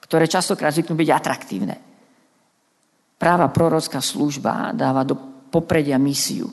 ktoré 0.00 0.28
častokrát 0.28 0.72
zvyknú 0.72 0.94
byť 0.96 1.10
atraktívne. 1.10 1.76
Práva 3.18 3.48
prorocká 3.50 4.02
služba 4.02 4.74
dáva 4.74 5.06
do 5.06 5.14
popredia 5.52 6.00
misiu. 6.00 6.50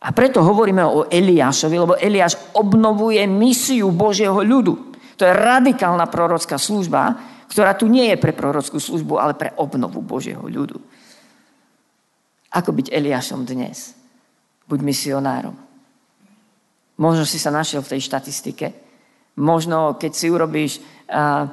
A 0.00 0.16
preto 0.16 0.40
hovoríme 0.40 0.80
o 0.80 1.04
Eliášovi, 1.12 1.76
lebo 1.76 1.94
Eliáš 2.00 2.56
obnovuje 2.56 3.20
misiu 3.28 3.92
Božieho 3.92 4.40
ľudu. 4.40 4.96
To 5.20 5.22
je 5.28 5.36
radikálna 5.36 6.08
prorocká 6.08 6.56
služba, 6.56 7.12
ktorá 7.52 7.76
tu 7.76 7.84
nie 7.84 8.08
je 8.08 8.16
pre 8.16 8.32
prorockú 8.32 8.80
službu, 8.80 9.20
ale 9.20 9.36
pre 9.36 9.52
obnovu 9.60 10.00
Božieho 10.00 10.40
ľudu. 10.40 10.80
Ako 12.50 12.74
byť 12.74 12.90
Eliášom 12.90 13.46
dnes? 13.46 13.94
Buď 14.66 14.82
misionárom. 14.82 15.54
Možno 16.98 17.22
si 17.22 17.38
sa 17.38 17.54
našiel 17.54 17.80
v 17.86 17.96
tej 17.96 18.00
štatistike. 18.10 18.66
Možno, 19.38 19.94
keď 19.94 20.12
si 20.12 20.26
urobíš 20.26 20.72
a, 21.06 21.46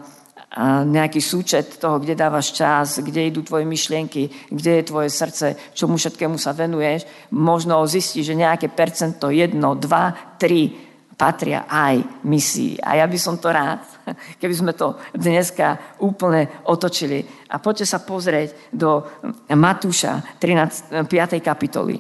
a 0.51 0.83
nejaký 0.83 1.21
súčet 1.21 1.77
toho, 1.77 2.01
kde 2.01 2.17
dávaš 2.17 2.51
čas, 2.51 2.97
kde 2.99 3.29
idú 3.29 3.45
tvoje 3.45 3.63
myšlienky, 3.63 4.49
kde 4.49 4.71
je 4.81 4.89
tvoje 4.89 5.09
srdce, 5.13 5.55
čomu 5.77 6.01
všetkému 6.01 6.35
sa 6.41 6.57
venuješ, 6.57 7.05
možno 7.31 7.85
zistíš, 7.85 8.33
že 8.33 8.41
nejaké 8.41 8.67
percento, 8.73 9.29
jedno, 9.29 9.77
dva, 9.77 10.35
tri, 10.41 10.87
patria 11.17 11.65
aj 11.65 12.21
misii. 12.24 12.77
A 12.77 13.01
ja 13.01 13.09
by 13.09 13.17
som 13.17 13.41
to 13.41 13.50
rád, 13.50 13.81
keby 14.41 14.53
sme 14.53 14.71
to 14.77 14.95
dneska 15.17 15.97
úplne 16.00 16.63
otočili. 16.69 17.25
A 17.50 17.57
poďte 17.57 17.89
sa 17.89 18.05
pozrieť 18.05 18.69
do 18.69 19.01
Matúša 19.50 20.38
13, 20.38 21.09
5. 21.09 21.41
kapitoly. 21.41 21.97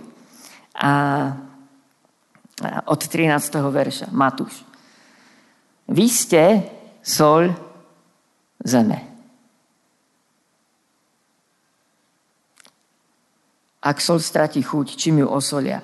A 0.77 0.91
od 2.85 3.01
13. 3.01 3.33
verša. 3.57 4.07
Matúš. 4.13 4.61
Vy 5.89 6.05
ste 6.09 6.43
sol 7.01 7.49
zeme. 8.61 8.99
Ak 13.81 14.03
sol 14.03 14.19
stratí 14.19 14.59
chuť, 14.59 14.99
čím 14.99 15.23
ju 15.23 15.27
osolia? 15.31 15.79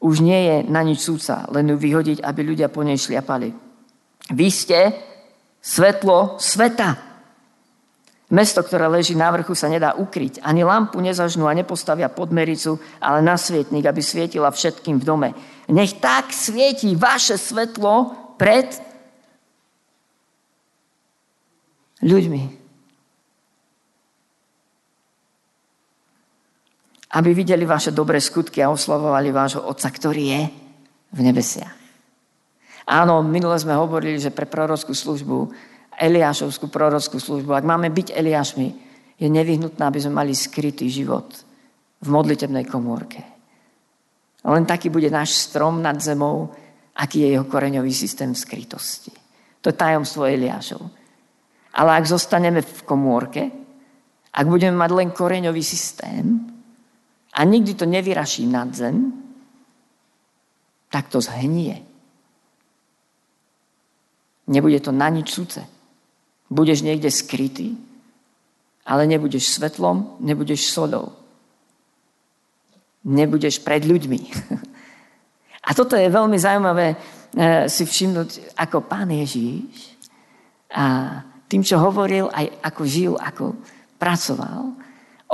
Už 0.00 0.24
nie 0.24 0.40
je 0.48 0.56
na 0.66 0.80
nič 0.80 1.04
súca, 1.04 1.44
len 1.52 1.68
ju 1.68 1.76
vyhodiť, 1.76 2.24
aby 2.24 2.40
ľudia 2.40 2.72
po 2.72 2.80
nej 2.80 2.96
šliapali. 2.96 3.52
Vy 4.32 4.48
ste 4.48 4.96
svetlo 5.60 6.40
sveta. 6.40 6.96
Mesto, 8.30 8.62
ktoré 8.62 8.86
leží 8.86 9.18
na 9.18 9.26
vrchu, 9.34 9.58
sa 9.58 9.66
nedá 9.66 9.98
ukryť. 9.98 10.40
Ani 10.46 10.62
lampu 10.62 11.02
nezažnú 11.02 11.50
a 11.50 11.56
nepostavia 11.56 12.06
pod 12.06 12.30
mericu, 12.30 12.78
ale 13.02 13.20
na 13.20 13.34
svietnik, 13.34 13.84
aby 13.84 14.00
svietila 14.00 14.54
všetkým 14.54 15.02
v 15.02 15.04
dome. 15.04 15.28
Nech 15.66 15.98
tak 15.98 16.30
svieti 16.30 16.94
vaše 16.94 17.34
svetlo 17.34 18.14
pred 18.38 18.70
ľuďmi, 22.06 22.59
aby 27.10 27.30
videli 27.34 27.66
vaše 27.66 27.90
dobré 27.90 28.22
skutky 28.22 28.62
a 28.62 28.70
oslavovali 28.70 29.34
vášho 29.34 29.66
Otca, 29.66 29.90
ktorý 29.90 30.24
je 30.30 30.42
v 31.10 31.20
nebesiach. 31.26 31.74
Áno, 32.90 33.22
minule 33.22 33.58
sme 33.58 33.74
hovorili, 33.74 34.18
že 34.18 34.34
pre 34.34 34.46
prorockú 34.46 34.94
službu, 34.94 35.50
Eliášovskú 36.00 36.72
prorockú 36.72 37.20
službu, 37.20 37.54
ak 37.54 37.66
máme 37.66 37.92
byť 37.92 38.16
Eliášmi, 38.16 38.68
je 39.20 39.28
nevyhnutné, 39.28 39.82
aby 39.84 40.00
sme 40.00 40.16
mali 40.24 40.32
skrytý 40.32 40.88
život 40.88 41.28
v 42.00 42.08
modlitebnej 42.08 42.64
komórke. 42.64 43.20
Len 44.40 44.64
taký 44.64 44.88
bude 44.88 45.12
náš 45.12 45.36
strom 45.36 45.84
nad 45.84 46.00
zemou, 46.00 46.48
aký 46.96 47.28
je 47.28 47.36
jeho 47.36 47.44
koreňový 47.44 47.92
systém 47.92 48.32
skrytosti. 48.32 49.12
To 49.60 49.68
je 49.68 49.76
tajomstvo 49.76 50.24
Eliášov. 50.24 50.80
Ale 51.76 52.00
ak 52.00 52.08
zostaneme 52.08 52.64
v 52.64 52.80
komórke, 52.88 53.42
ak 54.32 54.46
budeme 54.48 54.74
mať 54.74 54.90
len 54.96 55.08
koreňový 55.12 55.62
systém, 55.62 56.49
a 57.32 57.44
nikdy 57.44 57.74
to 57.74 57.86
nevyraší 57.86 58.46
nad 58.46 58.74
zem, 58.74 59.12
tak 60.90 61.08
to 61.08 61.20
zhnie. 61.20 61.82
Nebude 64.50 64.82
to 64.82 64.90
na 64.90 65.06
nič 65.06 65.30
súce. 65.30 65.62
Budeš 66.50 66.82
niekde 66.82 67.06
skrytý, 67.14 67.78
ale 68.82 69.06
nebudeš 69.06 69.54
svetlom, 69.54 70.18
nebudeš 70.18 70.74
solou. 70.74 71.14
Nebudeš 73.06 73.62
pred 73.62 73.86
ľuďmi. 73.86 74.20
A 75.70 75.70
toto 75.70 75.94
je 75.94 76.10
veľmi 76.10 76.34
zaujímavé 76.34 76.96
eh, 76.96 77.70
si 77.70 77.86
všimnúť, 77.86 78.58
ako 78.58 78.90
pán 78.90 79.12
Ježíš 79.14 79.94
a 80.70 81.18
tým, 81.50 81.66
čo 81.66 81.82
hovoril, 81.82 82.30
aj 82.30 82.62
ako 82.62 82.82
žil, 82.86 83.12
ako 83.18 83.58
pracoval, 83.98 84.70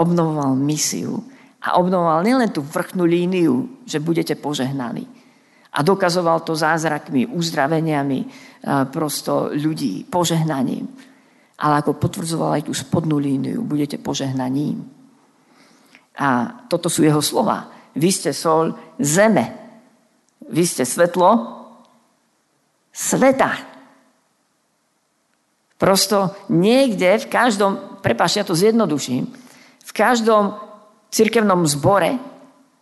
obnovoval 0.00 0.56
misiu, 0.56 1.20
a 1.62 1.80
obnovoval 1.80 2.22
nielen 2.22 2.52
tú 2.52 2.62
vrchnú 2.62 3.04
líniu, 3.08 3.82
že 3.88 4.02
budete 4.02 4.36
požehnaní. 4.36 5.08
A 5.76 5.84
dokazoval 5.84 6.40
to 6.40 6.56
zázrakmi, 6.56 7.28
uzdraveniami 7.28 8.18
e, 8.22 8.26
prosto 8.88 9.52
ľudí, 9.52 10.08
požehnaním. 10.08 10.88
Ale 11.60 11.80
ako 11.84 12.00
potvrdzoval 12.00 12.60
aj 12.60 12.62
tú 12.68 12.72
spodnú 12.72 13.20
líniu, 13.20 13.60
budete 13.64 14.00
požehnaním. 14.00 14.84
A 16.16 16.60
toto 16.68 16.88
sú 16.88 17.04
jeho 17.04 17.20
slova. 17.20 17.68
Vy 17.92 18.08
ste 18.08 18.32
sol 18.32 18.72
zeme. 18.96 19.52
Vy 20.48 20.64
ste 20.64 20.84
svetlo 20.88 21.56
sveta. 22.96 23.52
Prosto 25.76 26.32
niekde 26.48 27.20
v 27.20 27.26
každom, 27.28 28.00
prepáč, 28.00 28.40
ja 28.40 28.44
to 28.48 28.56
zjednoduším, 28.56 29.28
v 29.84 29.92
každom 29.92 30.56
cirkevnom 31.10 31.66
zbore 31.66 32.18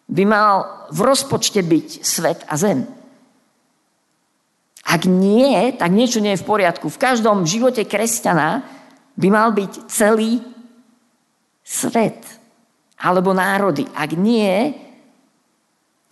by 0.08 0.24
mal 0.28 0.86
v 0.92 1.00
rozpočte 1.00 1.64
byť 1.64 1.88
svet 2.04 2.44
a 2.44 2.54
zem. 2.60 2.84
Ak 4.84 5.08
nie, 5.08 5.72
tak 5.74 5.90
niečo 5.96 6.20
nie 6.20 6.36
je 6.36 6.42
v 6.44 6.48
poriadku. 6.48 6.92
V 6.92 7.00
každom 7.00 7.48
živote 7.48 7.88
kresťana 7.88 8.60
by 9.16 9.28
mal 9.32 9.56
byť 9.56 9.88
celý 9.88 10.44
svet 11.64 12.20
alebo 13.00 13.32
národy. 13.32 13.88
Ak 13.96 14.12
nie, 14.12 14.76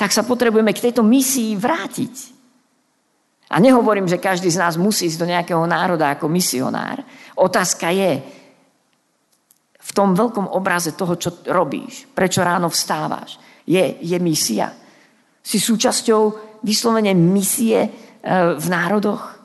tak 0.01 0.11
sa 0.11 0.25
potrebujeme 0.25 0.73
k 0.73 0.89
tejto 0.89 1.05
misii 1.05 1.55
vrátiť. 1.55 2.15
A 3.53 3.61
nehovorím, 3.61 4.09
že 4.09 4.17
každý 4.17 4.49
z 4.49 4.57
nás 4.57 4.81
musí 4.81 5.13
ísť 5.13 5.21
do 5.21 5.29
nejakého 5.29 5.65
národa 5.69 6.09
ako 6.17 6.33
misionár. 6.33 7.05
Otázka 7.37 7.93
je, 7.93 8.25
v 9.93 9.99
tom 10.01 10.17
veľkom 10.17 10.57
obraze 10.57 10.97
toho, 10.97 11.21
čo 11.21 11.45
robíš, 11.53 12.09
prečo 12.17 12.41
ráno 12.41 12.73
vstávaš, 12.73 13.37
je, 13.69 14.01
je 14.01 14.17
misia. 14.17 14.73
Si 15.45 15.61
súčasťou 15.61 16.23
vyslovene 16.65 17.13
misie 17.13 17.77
e, 17.85 17.89
v 18.57 18.67
národoch. 18.73 19.37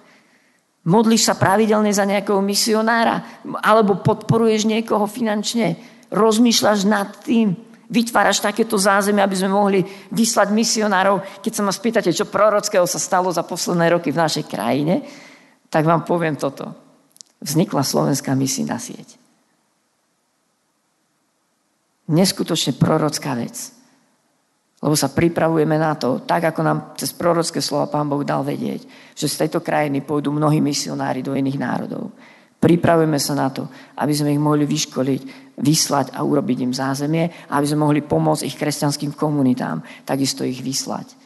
Modlíš 0.88 1.27
sa 1.27 1.36
pravidelne 1.36 1.91
za 1.91 2.07
nejakého 2.07 2.39
misionára 2.39 3.43
alebo 3.60 3.99
podporuješ 3.99 4.63
niekoho 4.63 5.03
finančne. 5.03 5.75
Rozmýšľaš 6.15 6.79
nad 6.88 7.12
tým, 7.27 7.51
vytváraš 7.91 8.39
takéto 8.39 8.79
zázemie, 8.79 9.19
aby 9.19 9.36
sme 9.36 9.51
mohli 9.51 9.83
vyslať 10.15 10.47
misionárov. 10.55 11.43
Keď 11.43 11.51
sa 11.51 11.63
ma 11.67 11.75
spýtate, 11.75 12.15
čo 12.15 12.31
prorockého 12.31 12.88
sa 12.88 13.03
stalo 13.03 13.27
za 13.36 13.43
posledné 13.43 13.91
roky 13.91 14.15
v 14.15 14.21
našej 14.23 14.47
krajine, 14.47 15.03
tak 15.67 15.83
vám 15.83 16.07
poviem 16.07 16.39
toto. 16.39 16.71
Vznikla 17.43 17.83
slovenská 17.83 18.31
misijná 18.31 18.79
sieť. 18.79 19.26
Neskutočne 22.07 22.79
prorocká 22.79 23.35
vec. 23.35 23.77
Lebo 24.77 24.93
sa 24.93 25.09
pripravujeme 25.09 25.73
na 25.73 25.97
to, 25.97 26.21
tak 26.21 26.53
ako 26.53 26.61
nám 26.61 26.77
cez 26.95 27.09
prorocké 27.11 27.59
slova 27.59 27.89
Pán 27.89 28.05
Boh 28.05 28.21
dal 28.21 28.45
vedieť, 28.45 28.85
že 29.17 29.25
z 29.25 29.45
tejto 29.45 29.65
krajiny 29.65 30.05
pôjdu 30.05 30.29
mnohí 30.29 30.61
misionári 30.61 31.25
do 31.25 31.33
iných 31.33 31.57
národov. 31.57 32.13
Pripravujeme 32.57 33.17
sa 33.17 33.33
na 33.33 33.49
to, 33.49 33.69
aby 33.97 34.13
sme 34.13 34.33
ich 34.33 34.41
mohli 34.41 34.69
vyškoliť, 34.69 35.21
vyslať 35.61 36.07
a 36.13 36.21
urobiť 36.21 36.57
im 36.69 36.73
zázemie, 36.73 37.25
aby 37.53 37.65
sme 37.65 37.89
mohli 37.89 38.01
pomôcť 38.05 38.45
ich 38.45 38.57
kresťanským 38.57 39.17
komunitám, 39.17 39.81
takisto 40.05 40.45
ich 40.45 40.61
vyslať. 40.61 41.17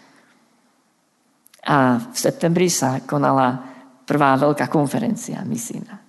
A 1.67 1.99
v 2.09 2.17
septembri 2.17 2.71
sa 2.71 3.03
konala 3.03 3.63
prvá 4.07 4.35
veľká 4.39 4.71
konferencia 4.71 5.43
misína. 5.43 5.99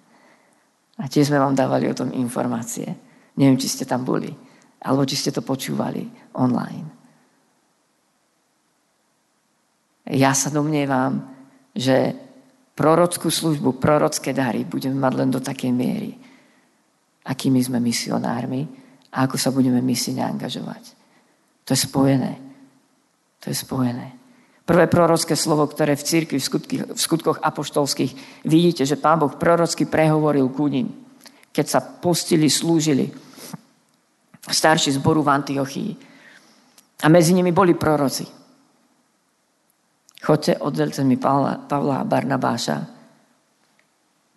A 0.99 1.05
tiež 1.11 1.31
sme 1.31 1.43
vám 1.43 1.59
dávali 1.59 1.91
o 1.91 1.99
tom 1.99 2.15
informácie. 2.15 2.87
Neviem, 3.35 3.59
či 3.59 3.71
ste 3.71 3.85
tam 3.87 4.07
boli, 4.07 4.31
alebo 4.83 5.07
či 5.07 5.15
ste 5.15 5.31
to 5.31 5.47
počúvali 5.47 6.03
online. 6.35 6.89
Ja 10.11 10.35
sa 10.35 10.51
domnievam, 10.51 11.23
že 11.71 12.13
prorockú 12.75 13.31
službu, 13.31 13.79
prorocké 13.79 14.35
dary 14.35 14.67
budeme 14.67 14.99
mať 14.99 15.13
len 15.15 15.31
do 15.31 15.39
takej 15.39 15.71
miery, 15.71 16.13
akými 17.23 17.63
sme 17.63 17.79
misionármi 17.79 18.67
a 19.15 19.31
ako 19.31 19.39
sa 19.39 19.55
budeme 19.55 19.79
misijne 19.79 20.27
angažovať. 20.27 20.99
To 21.65 21.71
je 21.73 21.81
spojené. 21.87 22.33
To 23.47 23.55
je 23.55 23.57
spojené. 23.57 24.19
Prvé 24.63 24.87
prorocké 24.87 25.35
slovo, 25.35 25.67
ktoré 25.67 25.99
v 25.99 26.07
církvi, 26.07 26.39
v, 26.39 26.45
skutky, 26.45 26.75
v 26.83 26.99
skutkoch 26.99 27.39
apoštolských 27.43 28.43
vidíte, 28.47 28.87
že 28.87 28.99
Pán 28.99 29.19
Boh 29.19 29.35
prorocky 29.35 29.87
prehovoril 29.87 30.51
ku 30.51 30.67
ním, 30.71 30.91
keď 31.51 31.67
sa 31.67 31.81
postili, 31.83 32.51
slúžili 32.51 33.11
starší 34.51 34.93
zboru 34.93 35.23
v 35.23 35.31
Antiochii. 35.31 35.91
A 37.03 37.09
medzi 37.09 37.35
nimi 37.35 37.53
boli 37.53 37.75
proroci. 37.75 38.27
Chodte, 40.23 40.55
oddelte 40.59 41.03
mi 41.03 41.19
Pavla, 41.19 41.59
Pavla 41.67 41.99
a 41.99 42.07
Barnabáša 42.07 42.79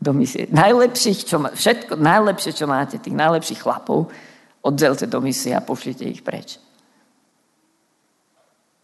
do 0.02 0.12
misie. 0.14 0.50
Najlepších, 0.50 1.20
čo 1.26 1.38
má, 1.38 1.54
všetko 1.54 1.98
najlepšie, 1.98 2.52
čo 2.58 2.66
máte, 2.66 2.98
tých 2.98 3.14
najlepších 3.14 3.62
chlapov, 3.62 4.10
oddelte 4.66 5.06
do 5.06 5.22
misie 5.22 5.54
a 5.54 5.62
pošlite 5.62 6.06
ich 6.10 6.26
preč. 6.26 6.58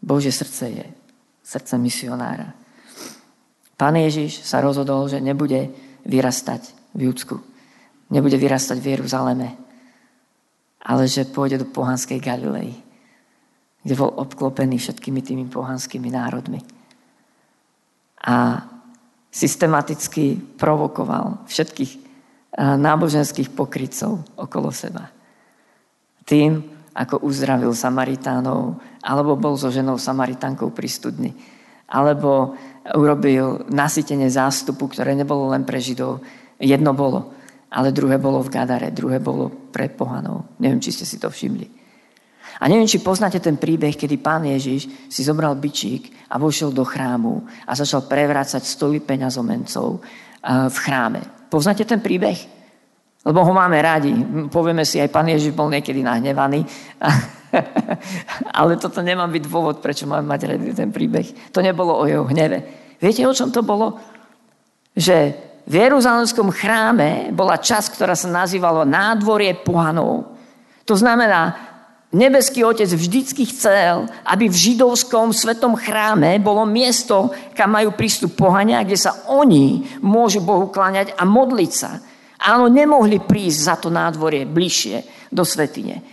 Bože 0.01 0.29
srdce 0.29 0.65
je 0.69 0.85
srdce 1.41 1.77
misionára. 1.77 2.53
Pán 3.77 3.97
Ježiš 3.97 4.45
sa 4.45 4.61
rozhodol, 4.61 5.09
že 5.09 5.17
nebude 5.17 5.73
vyrastať 6.05 6.93
v 6.93 7.09
Judsku. 7.09 7.41
Nebude 8.13 8.37
vyrastať 8.37 8.77
v 8.77 8.87
Jeruzaleme. 8.93 9.57
Ale 10.81 11.05
že 11.05 11.29
pôjde 11.29 11.61
do 11.61 11.67
pohanskej 11.69 12.17
Galilei, 12.17 12.73
kde 13.85 13.93
bol 13.97 14.13
obklopený 14.13 14.81
všetkými 14.81 15.21
tými 15.21 15.45
pohanskými 15.49 16.09
národmi 16.09 16.61
a 18.21 18.61
systematicky 19.31 20.37
provokoval 20.59 21.47
všetkých 21.49 21.91
eh, 21.97 22.75
náboženských 22.77 23.49
pokrycov 23.49 24.21
okolo 24.37 24.69
seba. 24.69 25.09
Tým, 26.21 26.61
ako 26.93 27.25
uzdravil 27.25 27.73
Samaritánov, 27.73 28.77
alebo 29.01 29.39
bol 29.39 29.57
so 29.57 29.73
ženou 29.73 29.97
Samaritánkou 29.97 30.69
pri 30.69 30.89
studni, 30.91 31.31
alebo 31.89 32.53
urobil 32.93 33.65
nasytenie 33.67 34.29
zástupu, 34.29 34.91
ktoré 34.91 35.17
nebolo 35.17 35.51
len 35.51 35.65
pre 35.67 35.81
Židov. 35.81 36.23
Jedno 36.61 36.93
bolo, 36.93 37.33
ale 37.71 37.95
druhé 37.95 38.19
bolo 38.19 38.43
v 38.43 38.51
Gadare, 38.51 38.91
druhé 38.91 39.23
bolo 39.23 39.47
pre 39.71 39.87
pohanov. 39.87 40.59
Neviem, 40.59 40.83
či 40.83 40.91
ste 40.91 41.07
si 41.07 41.15
to 41.15 41.31
všimli. 41.31 41.81
A 42.61 42.67
neviem, 42.67 42.85
či 42.85 42.99
poznáte 42.99 43.39
ten 43.39 43.55
príbeh, 43.55 43.95
kedy 43.95 44.19
pán 44.19 44.43
Ježiš 44.43 45.07
si 45.07 45.21
zobral 45.23 45.55
bičík 45.55 46.29
a 46.29 46.35
vošiel 46.35 46.75
do 46.75 46.83
chrámu 46.83 47.47
a 47.65 47.71
začal 47.73 48.05
prevrácať 48.05 48.61
stoly 48.61 48.99
peňazomencov 48.99 49.97
eh, 49.97 50.69
v 50.69 50.77
chráme. 50.77 51.21
Poznáte 51.47 51.87
ten 51.87 52.03
príbeh? 52.03 52.59
Lebo 53.21 53.45
ho 53.45 53.53
máme 53.53 53.77
radi. 53.77 54.13
Povieme 54.49 54.81
si, 54.81 54.97
aj 54.97 55.13
pán 55.13 55.29
Ježiš 55.29 55.53
bol 55.53 55.69
niekedy 55.69 56.01
nahnevaný. 56.01 56.65
Ale 58.57 58.81
toto 58.81 59.05
nemá 59.05 59.29
byť 59.29 59.43
dôvod, 59.45 59.77
prečo 59.77 60.09
máme 60.09 60.25
mať 60.25 60.41
radi 60.49 60.73
ten 60.73 60.89
príbeh. 60.89 61.53
To 61.53 61.61
nebolo 61.61 62.01
o 62.01 62.09
jeho 62.09 62.25
hneve. 62.25 62.65
Viete, 62.97 63.21
o 63.21 63.33
čom 63.33 63.53
to 63.53 63.61
bolo? 63.61 63.93
Že 64.97 65.37
v 65.65 65.73
Jeruzalemskom 65.77 66.49
chráme 66.49 67.29
bola 67.31 67.61
časť, 67.61 67.95
ktorá 67.95 68.17
sa 68.17 68.27
nazývala 68.27 68.87
nádvorie 68.87 69.61
pohanov. 69.61 70.33
To 70.85 70.95
znamená, 70.97 71.71
Nebeský 72.11 72.67
Otec 72.67 72.91
vždycky 72.91 73.47
chcel, 73.47 74.03
aby 74.27 74.51
v 74.51 74.59
židovskom 74.75 75.31
svetom 75.31 75.79
chráme 75.79 76.43
bolo 76.43 76.67
miesto, 76.67 77.31
kam 77.55 77.71
majú 77.71 77.95
prístup 77.95 78.35
pohania, 78.35 78.83
kde 78.83 78.99
sa 78.99 79.31
oni 79.31 79.95
môžu 80.03 80.43
Bohu 80.43 80.67
kláňať 80.67 81.15
a 81.15 81.23
modliť 81.23 81.71
sa. 81.71 82.03
Áno, 82.43 82.67
nemohli 82.67 83.23
prísť 83.23 83.59
za 83.63 83.75
to 83.79 83.87
nádvorie 83.87 84.43
bližšie 84.43 85.31
do 85.31 85.47
svetine. 85.47 86.03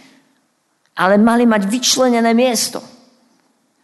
Ale 0.95 1.19
mali 1.19 1.51
mať 1.51 1.67
vyčlenené 1.67 2.31
miesto. 2.31 2.79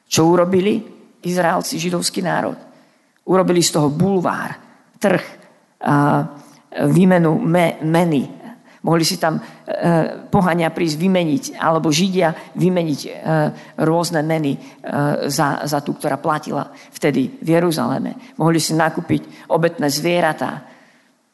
Čo 0.06 0.30
urobili 0.30 0.78
Izraelci, 1.26 1.82
židovský 1.82 2.22
národ? 2.22 2.54
Urobili 3.26 3.58
z 3.58 3.74
toho 3.74 3.90
bulvár, 3.90 4.54
trh, 5.02 5.43
výmenu 6.74 7.38
me, 7.38 7.76
meny, 7.84 8.44
Mohli 8.84 9.04
si 9.08 9.16
tam 9.16 9.40
e, 9.40 9.42
pohania 10.28 10.68
prísť 10.68 11.00
vymeniť, 11.00 11.44
alebo 11.56 11.88
Židia 11.88 12.52
vymeniť 12.52 13.00
e, 13.00 13.10
rôzne 13.80 14.20
meny 14.20 14.52
e, 14.52 14.58
za, 15.32 15.64
za 15.64 15.80
tú, 15.80 15.96
ktorá 15.96 16.20
platila 16.20 16.68
vtedy 16.92 17.32
v 17.40 17.48
Jeruzaleme. 17.48 18.36
Mohli 18.36 18.60
si 18.60 18.76
nakúpiť 18.76 19.48
obetné 19.48 19.88
zvieratá. 19.88 20.68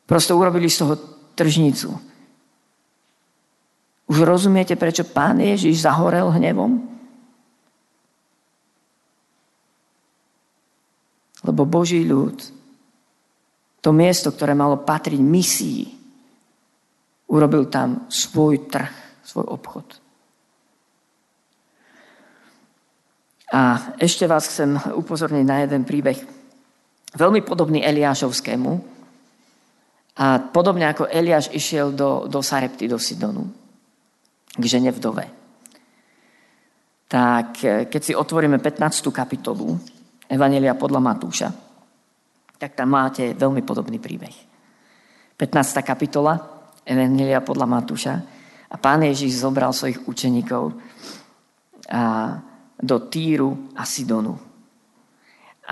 Prosto 0.06 0.38
urobili 0.38 0.70
z 0.70 0.78
toho 0.78 0.94
tržnicu. 1.34 1.90
Už 4.06 4.16
rozumiete, 4.22 4.78
prečo 4.78 5.02
pán 5.10 5.42
Ježiš 5.42 5.82
zahorel 5.82 6.30
hnevom? 6.30 6.86
Lebo 11.42 11.66
Boží 11.66 12.06
ľud, 12.06 12.38
to 13.80 13.90
miesto, 13.92 14.28
ktoré 14.32 14.52
malo 14.52 14.84
patriť 14.84 15.20
misii, 15.20 16.00
Urobil 17.30 17.70
tam 17.70 18.10
svoj 18.10 18.66
trh, 18.66 18.90
svoj 19.22 19.46
obchod. 19.54 19.86
A 23.54 23.94
ešte 24.02 24.26
vás 24.26 24.50
chcem 24.50 24.74
upozorniť 24.74 25.44
na 25.46 25.62
jeden 25.62 25.86
príbeh, 25.86 26.18
veľmi 27.14 27.46
podobný 27.46 27.86
Eliášovskému. 27.86 28.98
A 30.20 30.42
podobne 30.50 30.90
ako 30.90 31.06
Eliáš 31.06 31.54
išiel 31.54 31.94
do, 31.94 32.26
do 32.26 32.42
Sarepty, 32.42 32.90
do 32.90 32.98
Sidonu, 32.98 33.46
k 34.58 34.64
žene 34.66 34.90
vdove. 34.90 35.24
Tak 37.06 37.62
keď 37.90 38.02
si 38.02 38.12
otvoríme 38.14 38.58
15. 38.58 39.06
kapitolu 39.14 39.78
Evanelia 40.26 40.74
podľa 40.74 40.98
Matúša, 40.98 41.48
tak 42.60 42.76
tam 42.76 42.92
máte 42.92 43.32
veľmi 43.32 43.64
podobný 43.64 43.96
príbeh. 43.96 44.36
15. 45.40 45.80
kapitola, 45.80 46.36
Evangelia 46.84 47.40
podľa 47.40 47.64
Matúša. 47.64 48.14
A 48.68 48.76
pán 48.76 49.00
Ježiš 49.00 49.40
zobral 49.40 49.72
svojich 49.72 50.04
učeníkov 50.04 50.76
a, 51.88 52.36
do 52.76 52.96
Týru 53.08 53.72
a 53.72 53.88
Sidonu. 53.88 54.36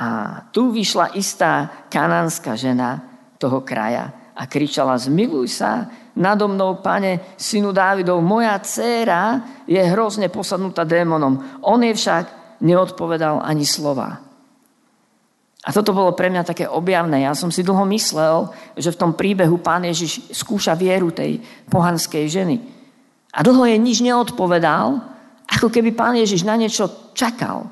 A 0.00 0.06
tu 0.48 0.72
vyšla 0.72 1.12
istá 1.20 1.84
kanánska 1.92 2.56
žena 2.56 3.04
toho 3.36 3.60
kraja 3.60 4.32
a 4.32 4.48
kričala, 4.48 4.96
zmiluj 4.96 5.60
sa 5.60 5.92
nado 6.16 6.48
mnou, 6.48 6.80
pane, 6.80 7.36
synu 7.36 7.70
Dávidov, 7.76 8.24
moja 8.24 8.56
dcéra 8.64 9.44
je 9.68 9.78
hrozne 9.78 10.32
posadnutá 10.32 10.88
démonom. 10.88 11.60
On 11.60 11.78
je 11.78 11.92
však 11.92 12.56
neodpovedal 12.64 13.44
ani 13.44 13.68
slova. 13.68 14.27
A 15.68 15.72
toto 15.76 15.92
bolo 15.92 16.16
pre 16.16 16.32
mňa 16.32 16.48
také 16.48 16.64
objavné. 16.64 17.28
Ja 17.28 17.36
som 17.36 17.52
si 17.52 17.60
dlho 17.60 17.84
myslel, 17.92 18.48
že 18.72 18.88
v 18.88 19.00
tom 19.04 19.12
príbehu 19.12 19.60
pán 19.60 19.84
Ježiš 19.84 20.32
skúša 20.32 20.72
vieru 20.72 21.12
tej 21.12 21.44
pohanskej 21.68 22.24
ženy. 22.24 22.56
A 23.36 23.44
dlho 23.44 23.68
jej 23.68 23.76
nič 23.76 24.00
neodpovedal, 24.00 24.96
ako 25.44 25.68
keby 25.68 25.92
pán 25.92 26.16
Ježiš 26.16 26.48
na 26.48 26.56
niečo 26.56 27.12
čakal. 27.12 27.68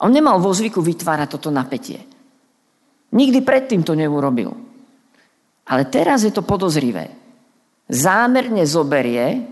On 0.00 0.08
nemal 0.08 0.40
vo 0.40 0.48
zvyku 0.56 0.80
vytvárať 0.80 1.28
toto 1.36 1.52
napätie. 1.52 2.00
Nikdy 3.12 3.44
predtým 3.44 3.84
to 3.84 3.92
neurobil. 3.92 4.56
Ale 5.68 5.92
teraz 5.92 6.24
je 6.24 6.32
to 6.32 6.48
podozrivé. 6.48 7.12
Zámerne 7.92 8.64
zoberie 8.64 9.44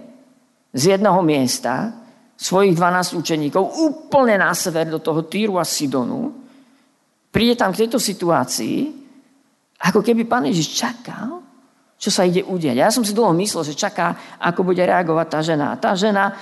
z 0.73 0.97
jedného 0.97 1.21
miesta 1.21 1.93
svojich 2.41 2.73
12 2.73 3.21
učeníkov 3.21 3.63
úplne 3.85 4.41
na 4.41 4.57
sever 4.57 4.89
do 4.89 4.99
toho 4.99 5.29
Týru 5.29 5.61
a 5.61 5.65
Sidonu 5.69 6.44
príde 7.35 7.59
tam 7.59 7.75
k 7.75 7.83
tejto 7.83 7.99
situácii, 7.99 9.03
ako 9.83 10.07
keby 10.07 10.23
pán 10.23 10.47
Ježiš 10.47 10.79
čakal, 10.79 11.43
čo 11.99 12.15
sa 12.15 12.23
ide 12.23 12.47
udiať. 12.47 12.79
Ja 12.79 12.95
som 12.95 13.03
si 13.03 13.11
dlho 13.11 13.35
myslel, 13.35 13.67
že 13.67 13.75
čaká, 13.75 14.39
ako 14.39 14.63
bude 14.63 14.87
reagovať 14.87 15.27
tá 15.27 15.41
žena. 15.43 15.75
A 15.75 15.81
tá 15.81 15.99
žena, 15.99 16.39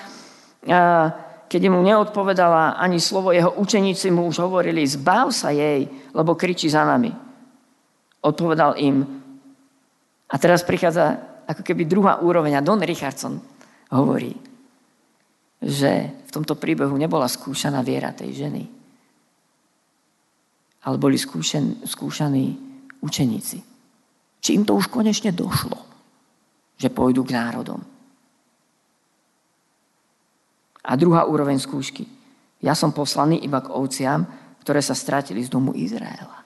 keď 1.49 1.63
mu 1.73 1.81
neodpovedala 1.81 2.77
ani 2.77 3.01
slovo, 3.01 3.33
jeho 3.33 3.57
učeníci 3.57 4.13
mu 4.13 4.29
už 4.29 4.45
hovorili, 4.45 4.85
zbav 4.85 5.33
sa 5.33 5.49
jej, 5.49 5.89
lebo 6.13 6.37
kričí 6.37 6.69
za 6.69 6.85
nami. 6.85 7.09
Odpovedal 8.21 8.77
im. 8.85 9.01
A 10.29 10.35
teraz 10.37 10.61
prichádza 10.61 11.17
ako 11.49 11.65
keby 11.65 11.89
druhá 11.89 12.21
úroveň. 12.21 12.61
A 12.61 12.65
Don 12.65 12.81
Richardson 12.85 13.41
hovorí, 13.91 14.35
že 15.63 16.11
v 16.27 16.31
tomto 16.31 16.59
príbehu 16.59 16.95
nebola 16.99 17.31
skúšaná 17.31 17.87
viera 17.87 18.11
tej 18.11 18.47
ženy, 18.47 18.82
ale 20.83 20.97
boli 20.99 21.15
skúšen, 21.15 21.87
skúšaní 21.87 22.59
učeníci. 23.03 23.59
Či 24.43 24.51
im 24.59 24.67
to 24.67 24.75
už 24.75 24.91
konečne 24.91 25.31
došlo, 25.31 25.79
že 26.75 26.91
pôjdu 26.91 27.23
k 27.23 27.35
národom. 27.39 27.79
A 30.83 30.99
druhá 30.99 31.23
úroveň 31.31 31.63
skúšky. 31.63 32.03
Ja 32.59 32.75
som 32.75 32.91
poslaný 32.91 33.39
iba 33.47 33.63
k 33.63 33.71
ovciam, 33.71 34.27
ktoré 34.63 34.83
sa 34.83 34.99
stratili 34.99 35.43
z 35.43 35.51
domu 35.51 35.75
Izraela. 35.79 36.43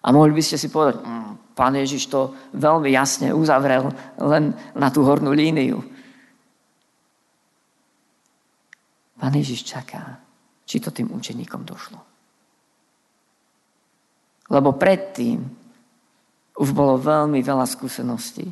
A 0.00 0.06
mohli 0.12 0.32
by 0.32 0.42
ste 0.44 0.56
si 0.56 0.72
povedať, 0.72 1.04
mm, 1.04 1.56
pán 1.56 1.76
Ježiš 1.76 2.08
to 2.08 2.32
veľmi 2.56 2.88
jasne 2.92 3.32
uzavrel 3.36 3.92
len 4.16 4.56
na 4.72 4.88
tú 4.88 5.04
hornú 5.04 5.36
líniu. 5.36 5.84
Pán 9.16 9.32
Ježiš 9.36 9.64
čaká, 9.64 10.20
či 10.64 10.80
to 10.80 10.92
tým 10.92 11.12
učeníkom 11.12 11.64
došlo. 11.64 12.15
Lebo 14.46 14.74
predtým 14.78 15.42
už 16.56 16.70
bolo 16.72 16.96
veľmi 16.96 17.42
veľa 17.42 17.66
skúseností 17.68 18.46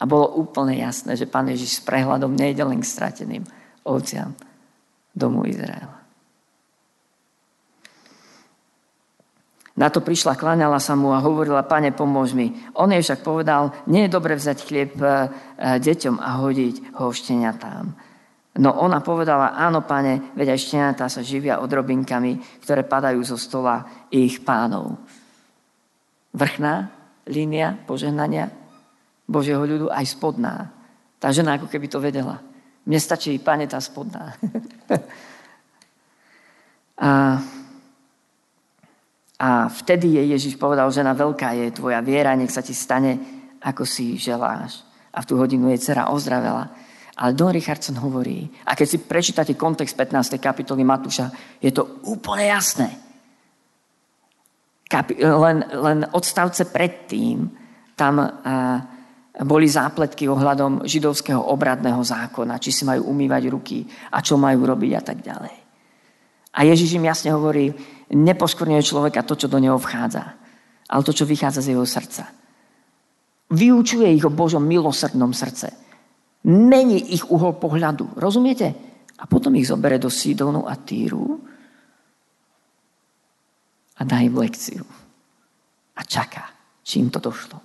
a 0.00 0.08
bolo 0.08 0.40
úplne 0.40 0.80
jasné, 0.80 1.18
že 1.18 1.28
pán 1.28 1.50
Ježiš 1.52 1.80
s 1.80 1.84
prehľadom 1.84 2.32
nejde 2.32 2.64
len 2.64 2.80
k 2.80 2.88
strateným, 2.88 3.44
ovciam 3.84 4.32
domu 5.12 5.44
Izraela. 5.44 6.00
Na 9.80 9.88
to 9.88 10.04
prišla, 10.04 10.36
kláňala 10.36 10.76
sa 10.76 10.92
mu 10.92 11.08
a 11.16 11.24
hovorila, 11.24 11.64
pane, 11.64 11.88
pomôž 11.96 12.36
mi. 12.36 12.52
On 12.76 12.90
jej 12.92 13.00
však 13.00 13.24
povedal, 13.24 13.72
nie 13.88 14.04
je 14.04 14.12
dobre 14.12 14.36
vzať 14.36 14.58
chlieb 14.60 14.92
e, 15.00 15.08
e, 15.08 15.16
deťom 15.80 16.20
a 16.20 16.36
hodiť 16.36 17.00
ho 17.00 17.08
šteniatám. 17.08 17.84
No 18.60 18.76
ona 18.76 19.00
povedala, 19.00 19.56
áno, 19.56 19.80
pane, 19.80 20.36
veď 20.36 20.52
aj 20.52 20.60
šteniatá 20.68 21.08
sa 21.08 21.24
živia 21.24 21.64
odrobinkami, 21.64 22.60
ktoré 22.60 22.84
padajú 22.84 23.24
zo 23.24 23.40
stola 23.40 23.86
ich 24.12 24.44
pánov. 24.44 25.00
Vrchná 26.30 26.94
línia 27.26 27.78
požehnania 27.86 28.54
Božieho 29.30 29.62
ľudu, 29.62 29.86
aj 29.94 30.10
spodná. 30.10 30.74
Tá 31.22 31.30
žena 31.30 31.54
ako 31.54 31.70
keby 31.70 31.86
to 31.86 32.02
vedela. 32.02 32.42
Mne 32.82 32.98
stačí, 32.98 33.38
pane, 33.38 33.70
tá 33.70 33.78
spodná. 33.78 34.34
a, 37.06 37.38
a 39.38 39.48
vtedy 39.70 40.18
jej 40.18 40.26
Ježiš 40.34 40.58
povedal, 40.58 40.90
žena, 40.90 41.14
veľká 41.14 41.54
je 41.54 41.78
tvoja 41.78 42.02
viera, 42.02 42.34
nech 42.34 42.50
sa 42.50 42.64
ti 42.64 42.74
stane, 42.74 43.22
ako 43.62 43.86
si 43.86 44.18
želáš. 44.18 44.82
A 45.14 45.22
v 45.22 45.28
tú 45.30 45.38
hodinu 45.38 45.70
jej 45.70 45.78
dcera 45.78 46.10
ozdravela. 46.10 46.74
Ale 47.20 47.36
Don 47.36 47.52
Richardson 47.52 48.00
hovorí, 48.00 48.48
a 48.66 48.74
keď 48.74 48.86
si 48.88 48.98
prečítate 48.98 49.54
kontext 49.54 49.94
15. 49.94 50.40
kapitoly 50.40 50.82
Matúša, 50.82 51.30
je 51.62 51.70
to 51.70 52.02
úplne 52.08 52.50
jasné. 52.50 53.09
Kapi- 54.90 55.22
len, 55.22 55.62
len 55.70 55.98
odstavce 56.10 56.66
predtým 56.66 57.46
tam 57.94 58.18
uh, 58.18 58.28
boli 59.46 59.70
zápletky 59.70 60.26
ohľadom 60.26 60.82
židovského 60.82 61.38
obradného 61.38 62.02
zákona, 62.02 62.58
či 62.58 62.74
si 62.74 62.82
majú 62.82 63.14
umývať 63.14 63.42
ruky 63.46 63.86
a 63.86 64.18
čo 64.18 64.34
majú 64.34 64.66
robiť 64.66 64.92
a 64.98 65.02
tak 65.06 65.22
ďalej. 65.22 65.56
A 66.50 66.66
Ježiš 66.66 66.98
im 66.98 67.06
jasne 67.06 67.30
hovorí, 67.30 67.70
nepoškorňuje 68.10 68.82
človeka 68.82 69.22
to, 69.22 69.38
čo 69.38 69.46
do 69.46 69.62
neho 69.62 69.78
vchádza, 69.78 70.34
ale 70.90 71.06
to, 71.06 71.14
čo 71.14 71.22
vychádza 71.22 71.62
z 71.62 71.78
jeho 71.78 71.86
srdca. 71.86 72.26
Vyučuje 73.54 74.10
ich 74.10 74.26
o 74.26 74.34
Božom 74.34 74.66
milosrdnom 74.66 75.30
srdce. 75.30 75.70
Mení 76.50 77.14
ich 77.14 77.22
uhol 77.30 77.54
pohľadu. 77.62 78.18
Rozumiete? 78.18 78.74
A 79.20 79.28
potom 79.30 79.54
ich 79.54 79.70
zobere 79.70 80.02
do 80.02 80.10
Sidonu 80.10 80.66
a 80.66 80.74
Týru 80.74 81.49
a 84.00 84.04
dá 84.08 84.24
im 84.24 84.32
lekciu. 84.32 84.80
A 85.96 86.00
čaká, 86.00 86.48
čím 86.80 87.12
to 87.12 87.20
došlo. 87.20 87.60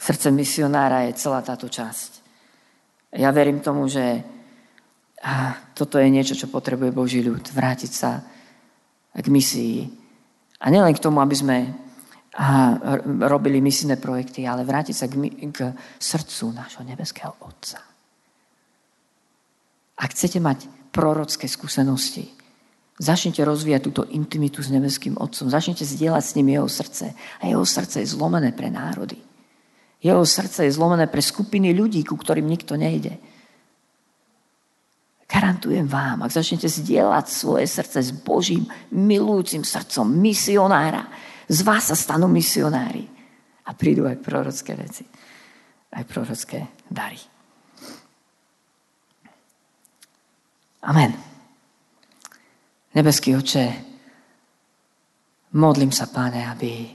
Srdce 0.00 0.32
misionára 0.32 1.04
je 1.04 1.20
celá 1.20 1.44
táto 1.44 1.68
časť. 1.68 2.10
Ja 3.20 3.28
verím 3.36 3.60
tomu, 3.60 3.84
že 3.84 4.24
toto 5.76 6.00
je 6.00 6.08
niečo, 6.08 6.32
čo 6.32 6.48
potrebuje 6.48 6.96
Boží 6.96 7.20
ľud. 7.20 7.44
Vrátiť 7.52 7.92
sa 7.92 8.24
k 9.12 9.26
misii. 9.28 9.84
A 10.64 10.72
nielen 10.72 10.96
k 10.96 11.04
tomu, 11.04 11.20
aby 11.20 11.36
sme 11.36 11.56
robili 13.28 13.60
misijné 13.60 14.00
projekty, 14.00 14.48
ale 14.48 14.64
vrátiť 14.64 14.96
sa 14.96 15.04
k 15.12 15.20
srdcu 16.00 16.44
nášho 16.56 16.80
nebeského 16.88 17.36
Otca. 17.44 17.84
Ak 20.00 20.16
chcete 20.16 20.40
mať 20.40 20.88
prorocké 20.88 21.44
skúsenosti, 21.44 22.39
začnite 23.00 23.40
rozvíjať 23.40 23.80
túto 23.88 24.02
intimitu 24.12 24.60
s 24.60 24.68
nebeským 24.68 25.16
Otcom, 25.16 25.48
začnite 25.48 25.88
zdieľať 25.88 26.20
s 26.22 26.36
ním 26.36 26.60
jeho 26.60 26.68
srdce. 26.68 27.16
A 27.16 27.42
jeho 27.48 27.64
srdce 27.64 28.04
je 28.04 28.12
zlomené 28.12 28.52
pre 28.52 28.68
národy. 28.68 29.16
Jeho 30.04 30.20
srdce 30.28 30.68
je 30.68 30.76
zlomené 30.76 31.08
pre 31.08 31.24
skupiny 31.24 31.72
ľudí, 31.72 32.04
ku 32.04 32.20
ktorým 32.20 32.44
nikto 32.44 32.76
nejde. 32.76 33.16
Garantujem 35.24 35.88
vám, 35.88 36.26
ak 36.26 36.34
začnete 36.34 36.68
zdieľať 36.68 37.26
svoje 37.30 37.64
srdce 37.64 38.04
s 38.04 38.10
Božím 38.12 38.68
milujúcim 38.92 39.64
srdcom 39.64 40.04
misionára, 40.04 41.08
z 41.48 41.64
vás 41.64 41.88
sa 41.88 41.96
stanú 41.96 42.28
misionári. 42.28 43.08
A 43.64 43.72
prídu 43.72 44.04
aj 44.04 44.20
prorocké 44.20 44.76
veci. 44.76 45.06
Aj 45.94 46.04
prorocké 46.04 46.84
dary. 46.90 47.18
Amen. 50.84 51.29
Nebeský 52.90 53.38
oče, 53.38 53.66
modlím 55.54 55.94
sa, 55.94 56.10
páne, 56.10 56.46
aby 56.50 56.90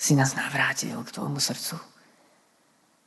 si 0.00 0.16
nás 0.16 0.32
navrátil 0.32 0.96
k 1.04 1.12
tvojmu 1.12 1.36
srdcu. 1.36 1.76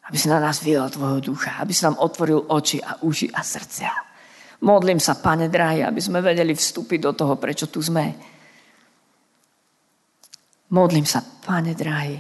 Aby 0.04 0.18
si 0.20 0.28
na 0.30 0.38
nás 0.38 0.60
vyjel 0.60 0.90
Tvojho 0.92 1.34
ducha, 1.34 1.58
aby 1.64 1.74
si 1.74 1.88
nám 1.88 1.96
otvoril 1.98 2.52
oči 2.52 2.84
a 2.84 3.00
uši 3.02 3.32
a 3.32 3.40
srdcia. 3.40 3.92
Modlím 4.62 5.00
sa, 5.00 5.16
Pane 5.16 5.50
drahý, 5.50 5.84
aby 5.84 6.02
sme 6.04 6.22
vedeli 6.22 6.54
vstúpiť 6.54 7.00
do 7.02 7.12
toho, 7.16 7.34
prečo 7.40 7.72
tu 7.72 7.80
sme. 7.80 8.14
Modlím 10.70 11.08
sa, 11.08 11.24
Pane 11.24 11.72
drahý, 11.74 12.20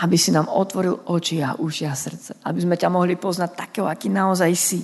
aby 0.00 0.16
si 0.18 0.32
nám 0.32 0.48
otvoril 0.48 1.06
oči 1.12 1.44
a 1.44 1.54
uši 1.54 1.84
a 1.86 1.94
srdce. 1.94 2.40
Aby 2.44 2.58
sme 2.64 2.76
ťa 2.76 2.88
mohli 2.88 3.20
poznať 3.20 3.50
takého, 3.52 3.86
aký 3.86 4.08
naozaj 4.08 4.52
si. 4.56 4.80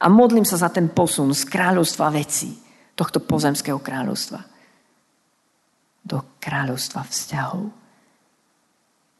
A 0.00 0.08
modlím 0.08 0.48
sa 0.48 0.56
za 0.56 0.72
ten 0.72 0.88
posun 0.88 1.36
z 1.36 1.44
kráľovstva 1.44 2.08
vecí, 2.08 2.56
tohto 2.96 3.20
pozemského 3.20 3.78
kráľovstva, 3.78 4.40
do 6.00 6.18
kráľovstva 6.40 7.04
vzťahov 7.04 7.80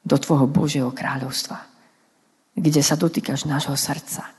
do 0.01 0.16
Tvojho 0.16 0.47
Božieho 0.49 0.90
kráľovstva, 0.90 1.61
kde 2.57 2.83
sa 2.83 2.97
dotýkaš 2.97 3.45
nášho 3.45 3.77
srdca, 3.77 4.33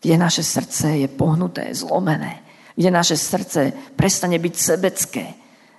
kde 0.00 0.14
naše 0.16 0.42
srdce 0.42 1.04
je 1.04 1.08
pohnuté, 1.08 1.68
zlomené, 1.74 2.42
kde 2.74 2.90
naše 2.90 3.16
srdce 3.16 3.72
prestane 3.94 4.38
byť 4.38 4.54
sebecké, 4.56 5.26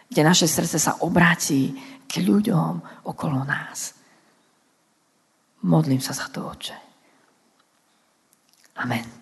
kde 0.09 0.21
naše 0.21 0.47
srdce 0.47 0.77
sa 0.77 1.01
obráti 1.01 1.73
k 2.05 2.21
ľuďom 2.21 3.03
okolo 3.09 3.45
nás. 3.45 3.93
Modlím 5.65 5.99
sa 5.99 6.15
za 6.15 6.31
to, 6.31 6.47
Oče. 6.47 6.77
Amen. 8.79 9.18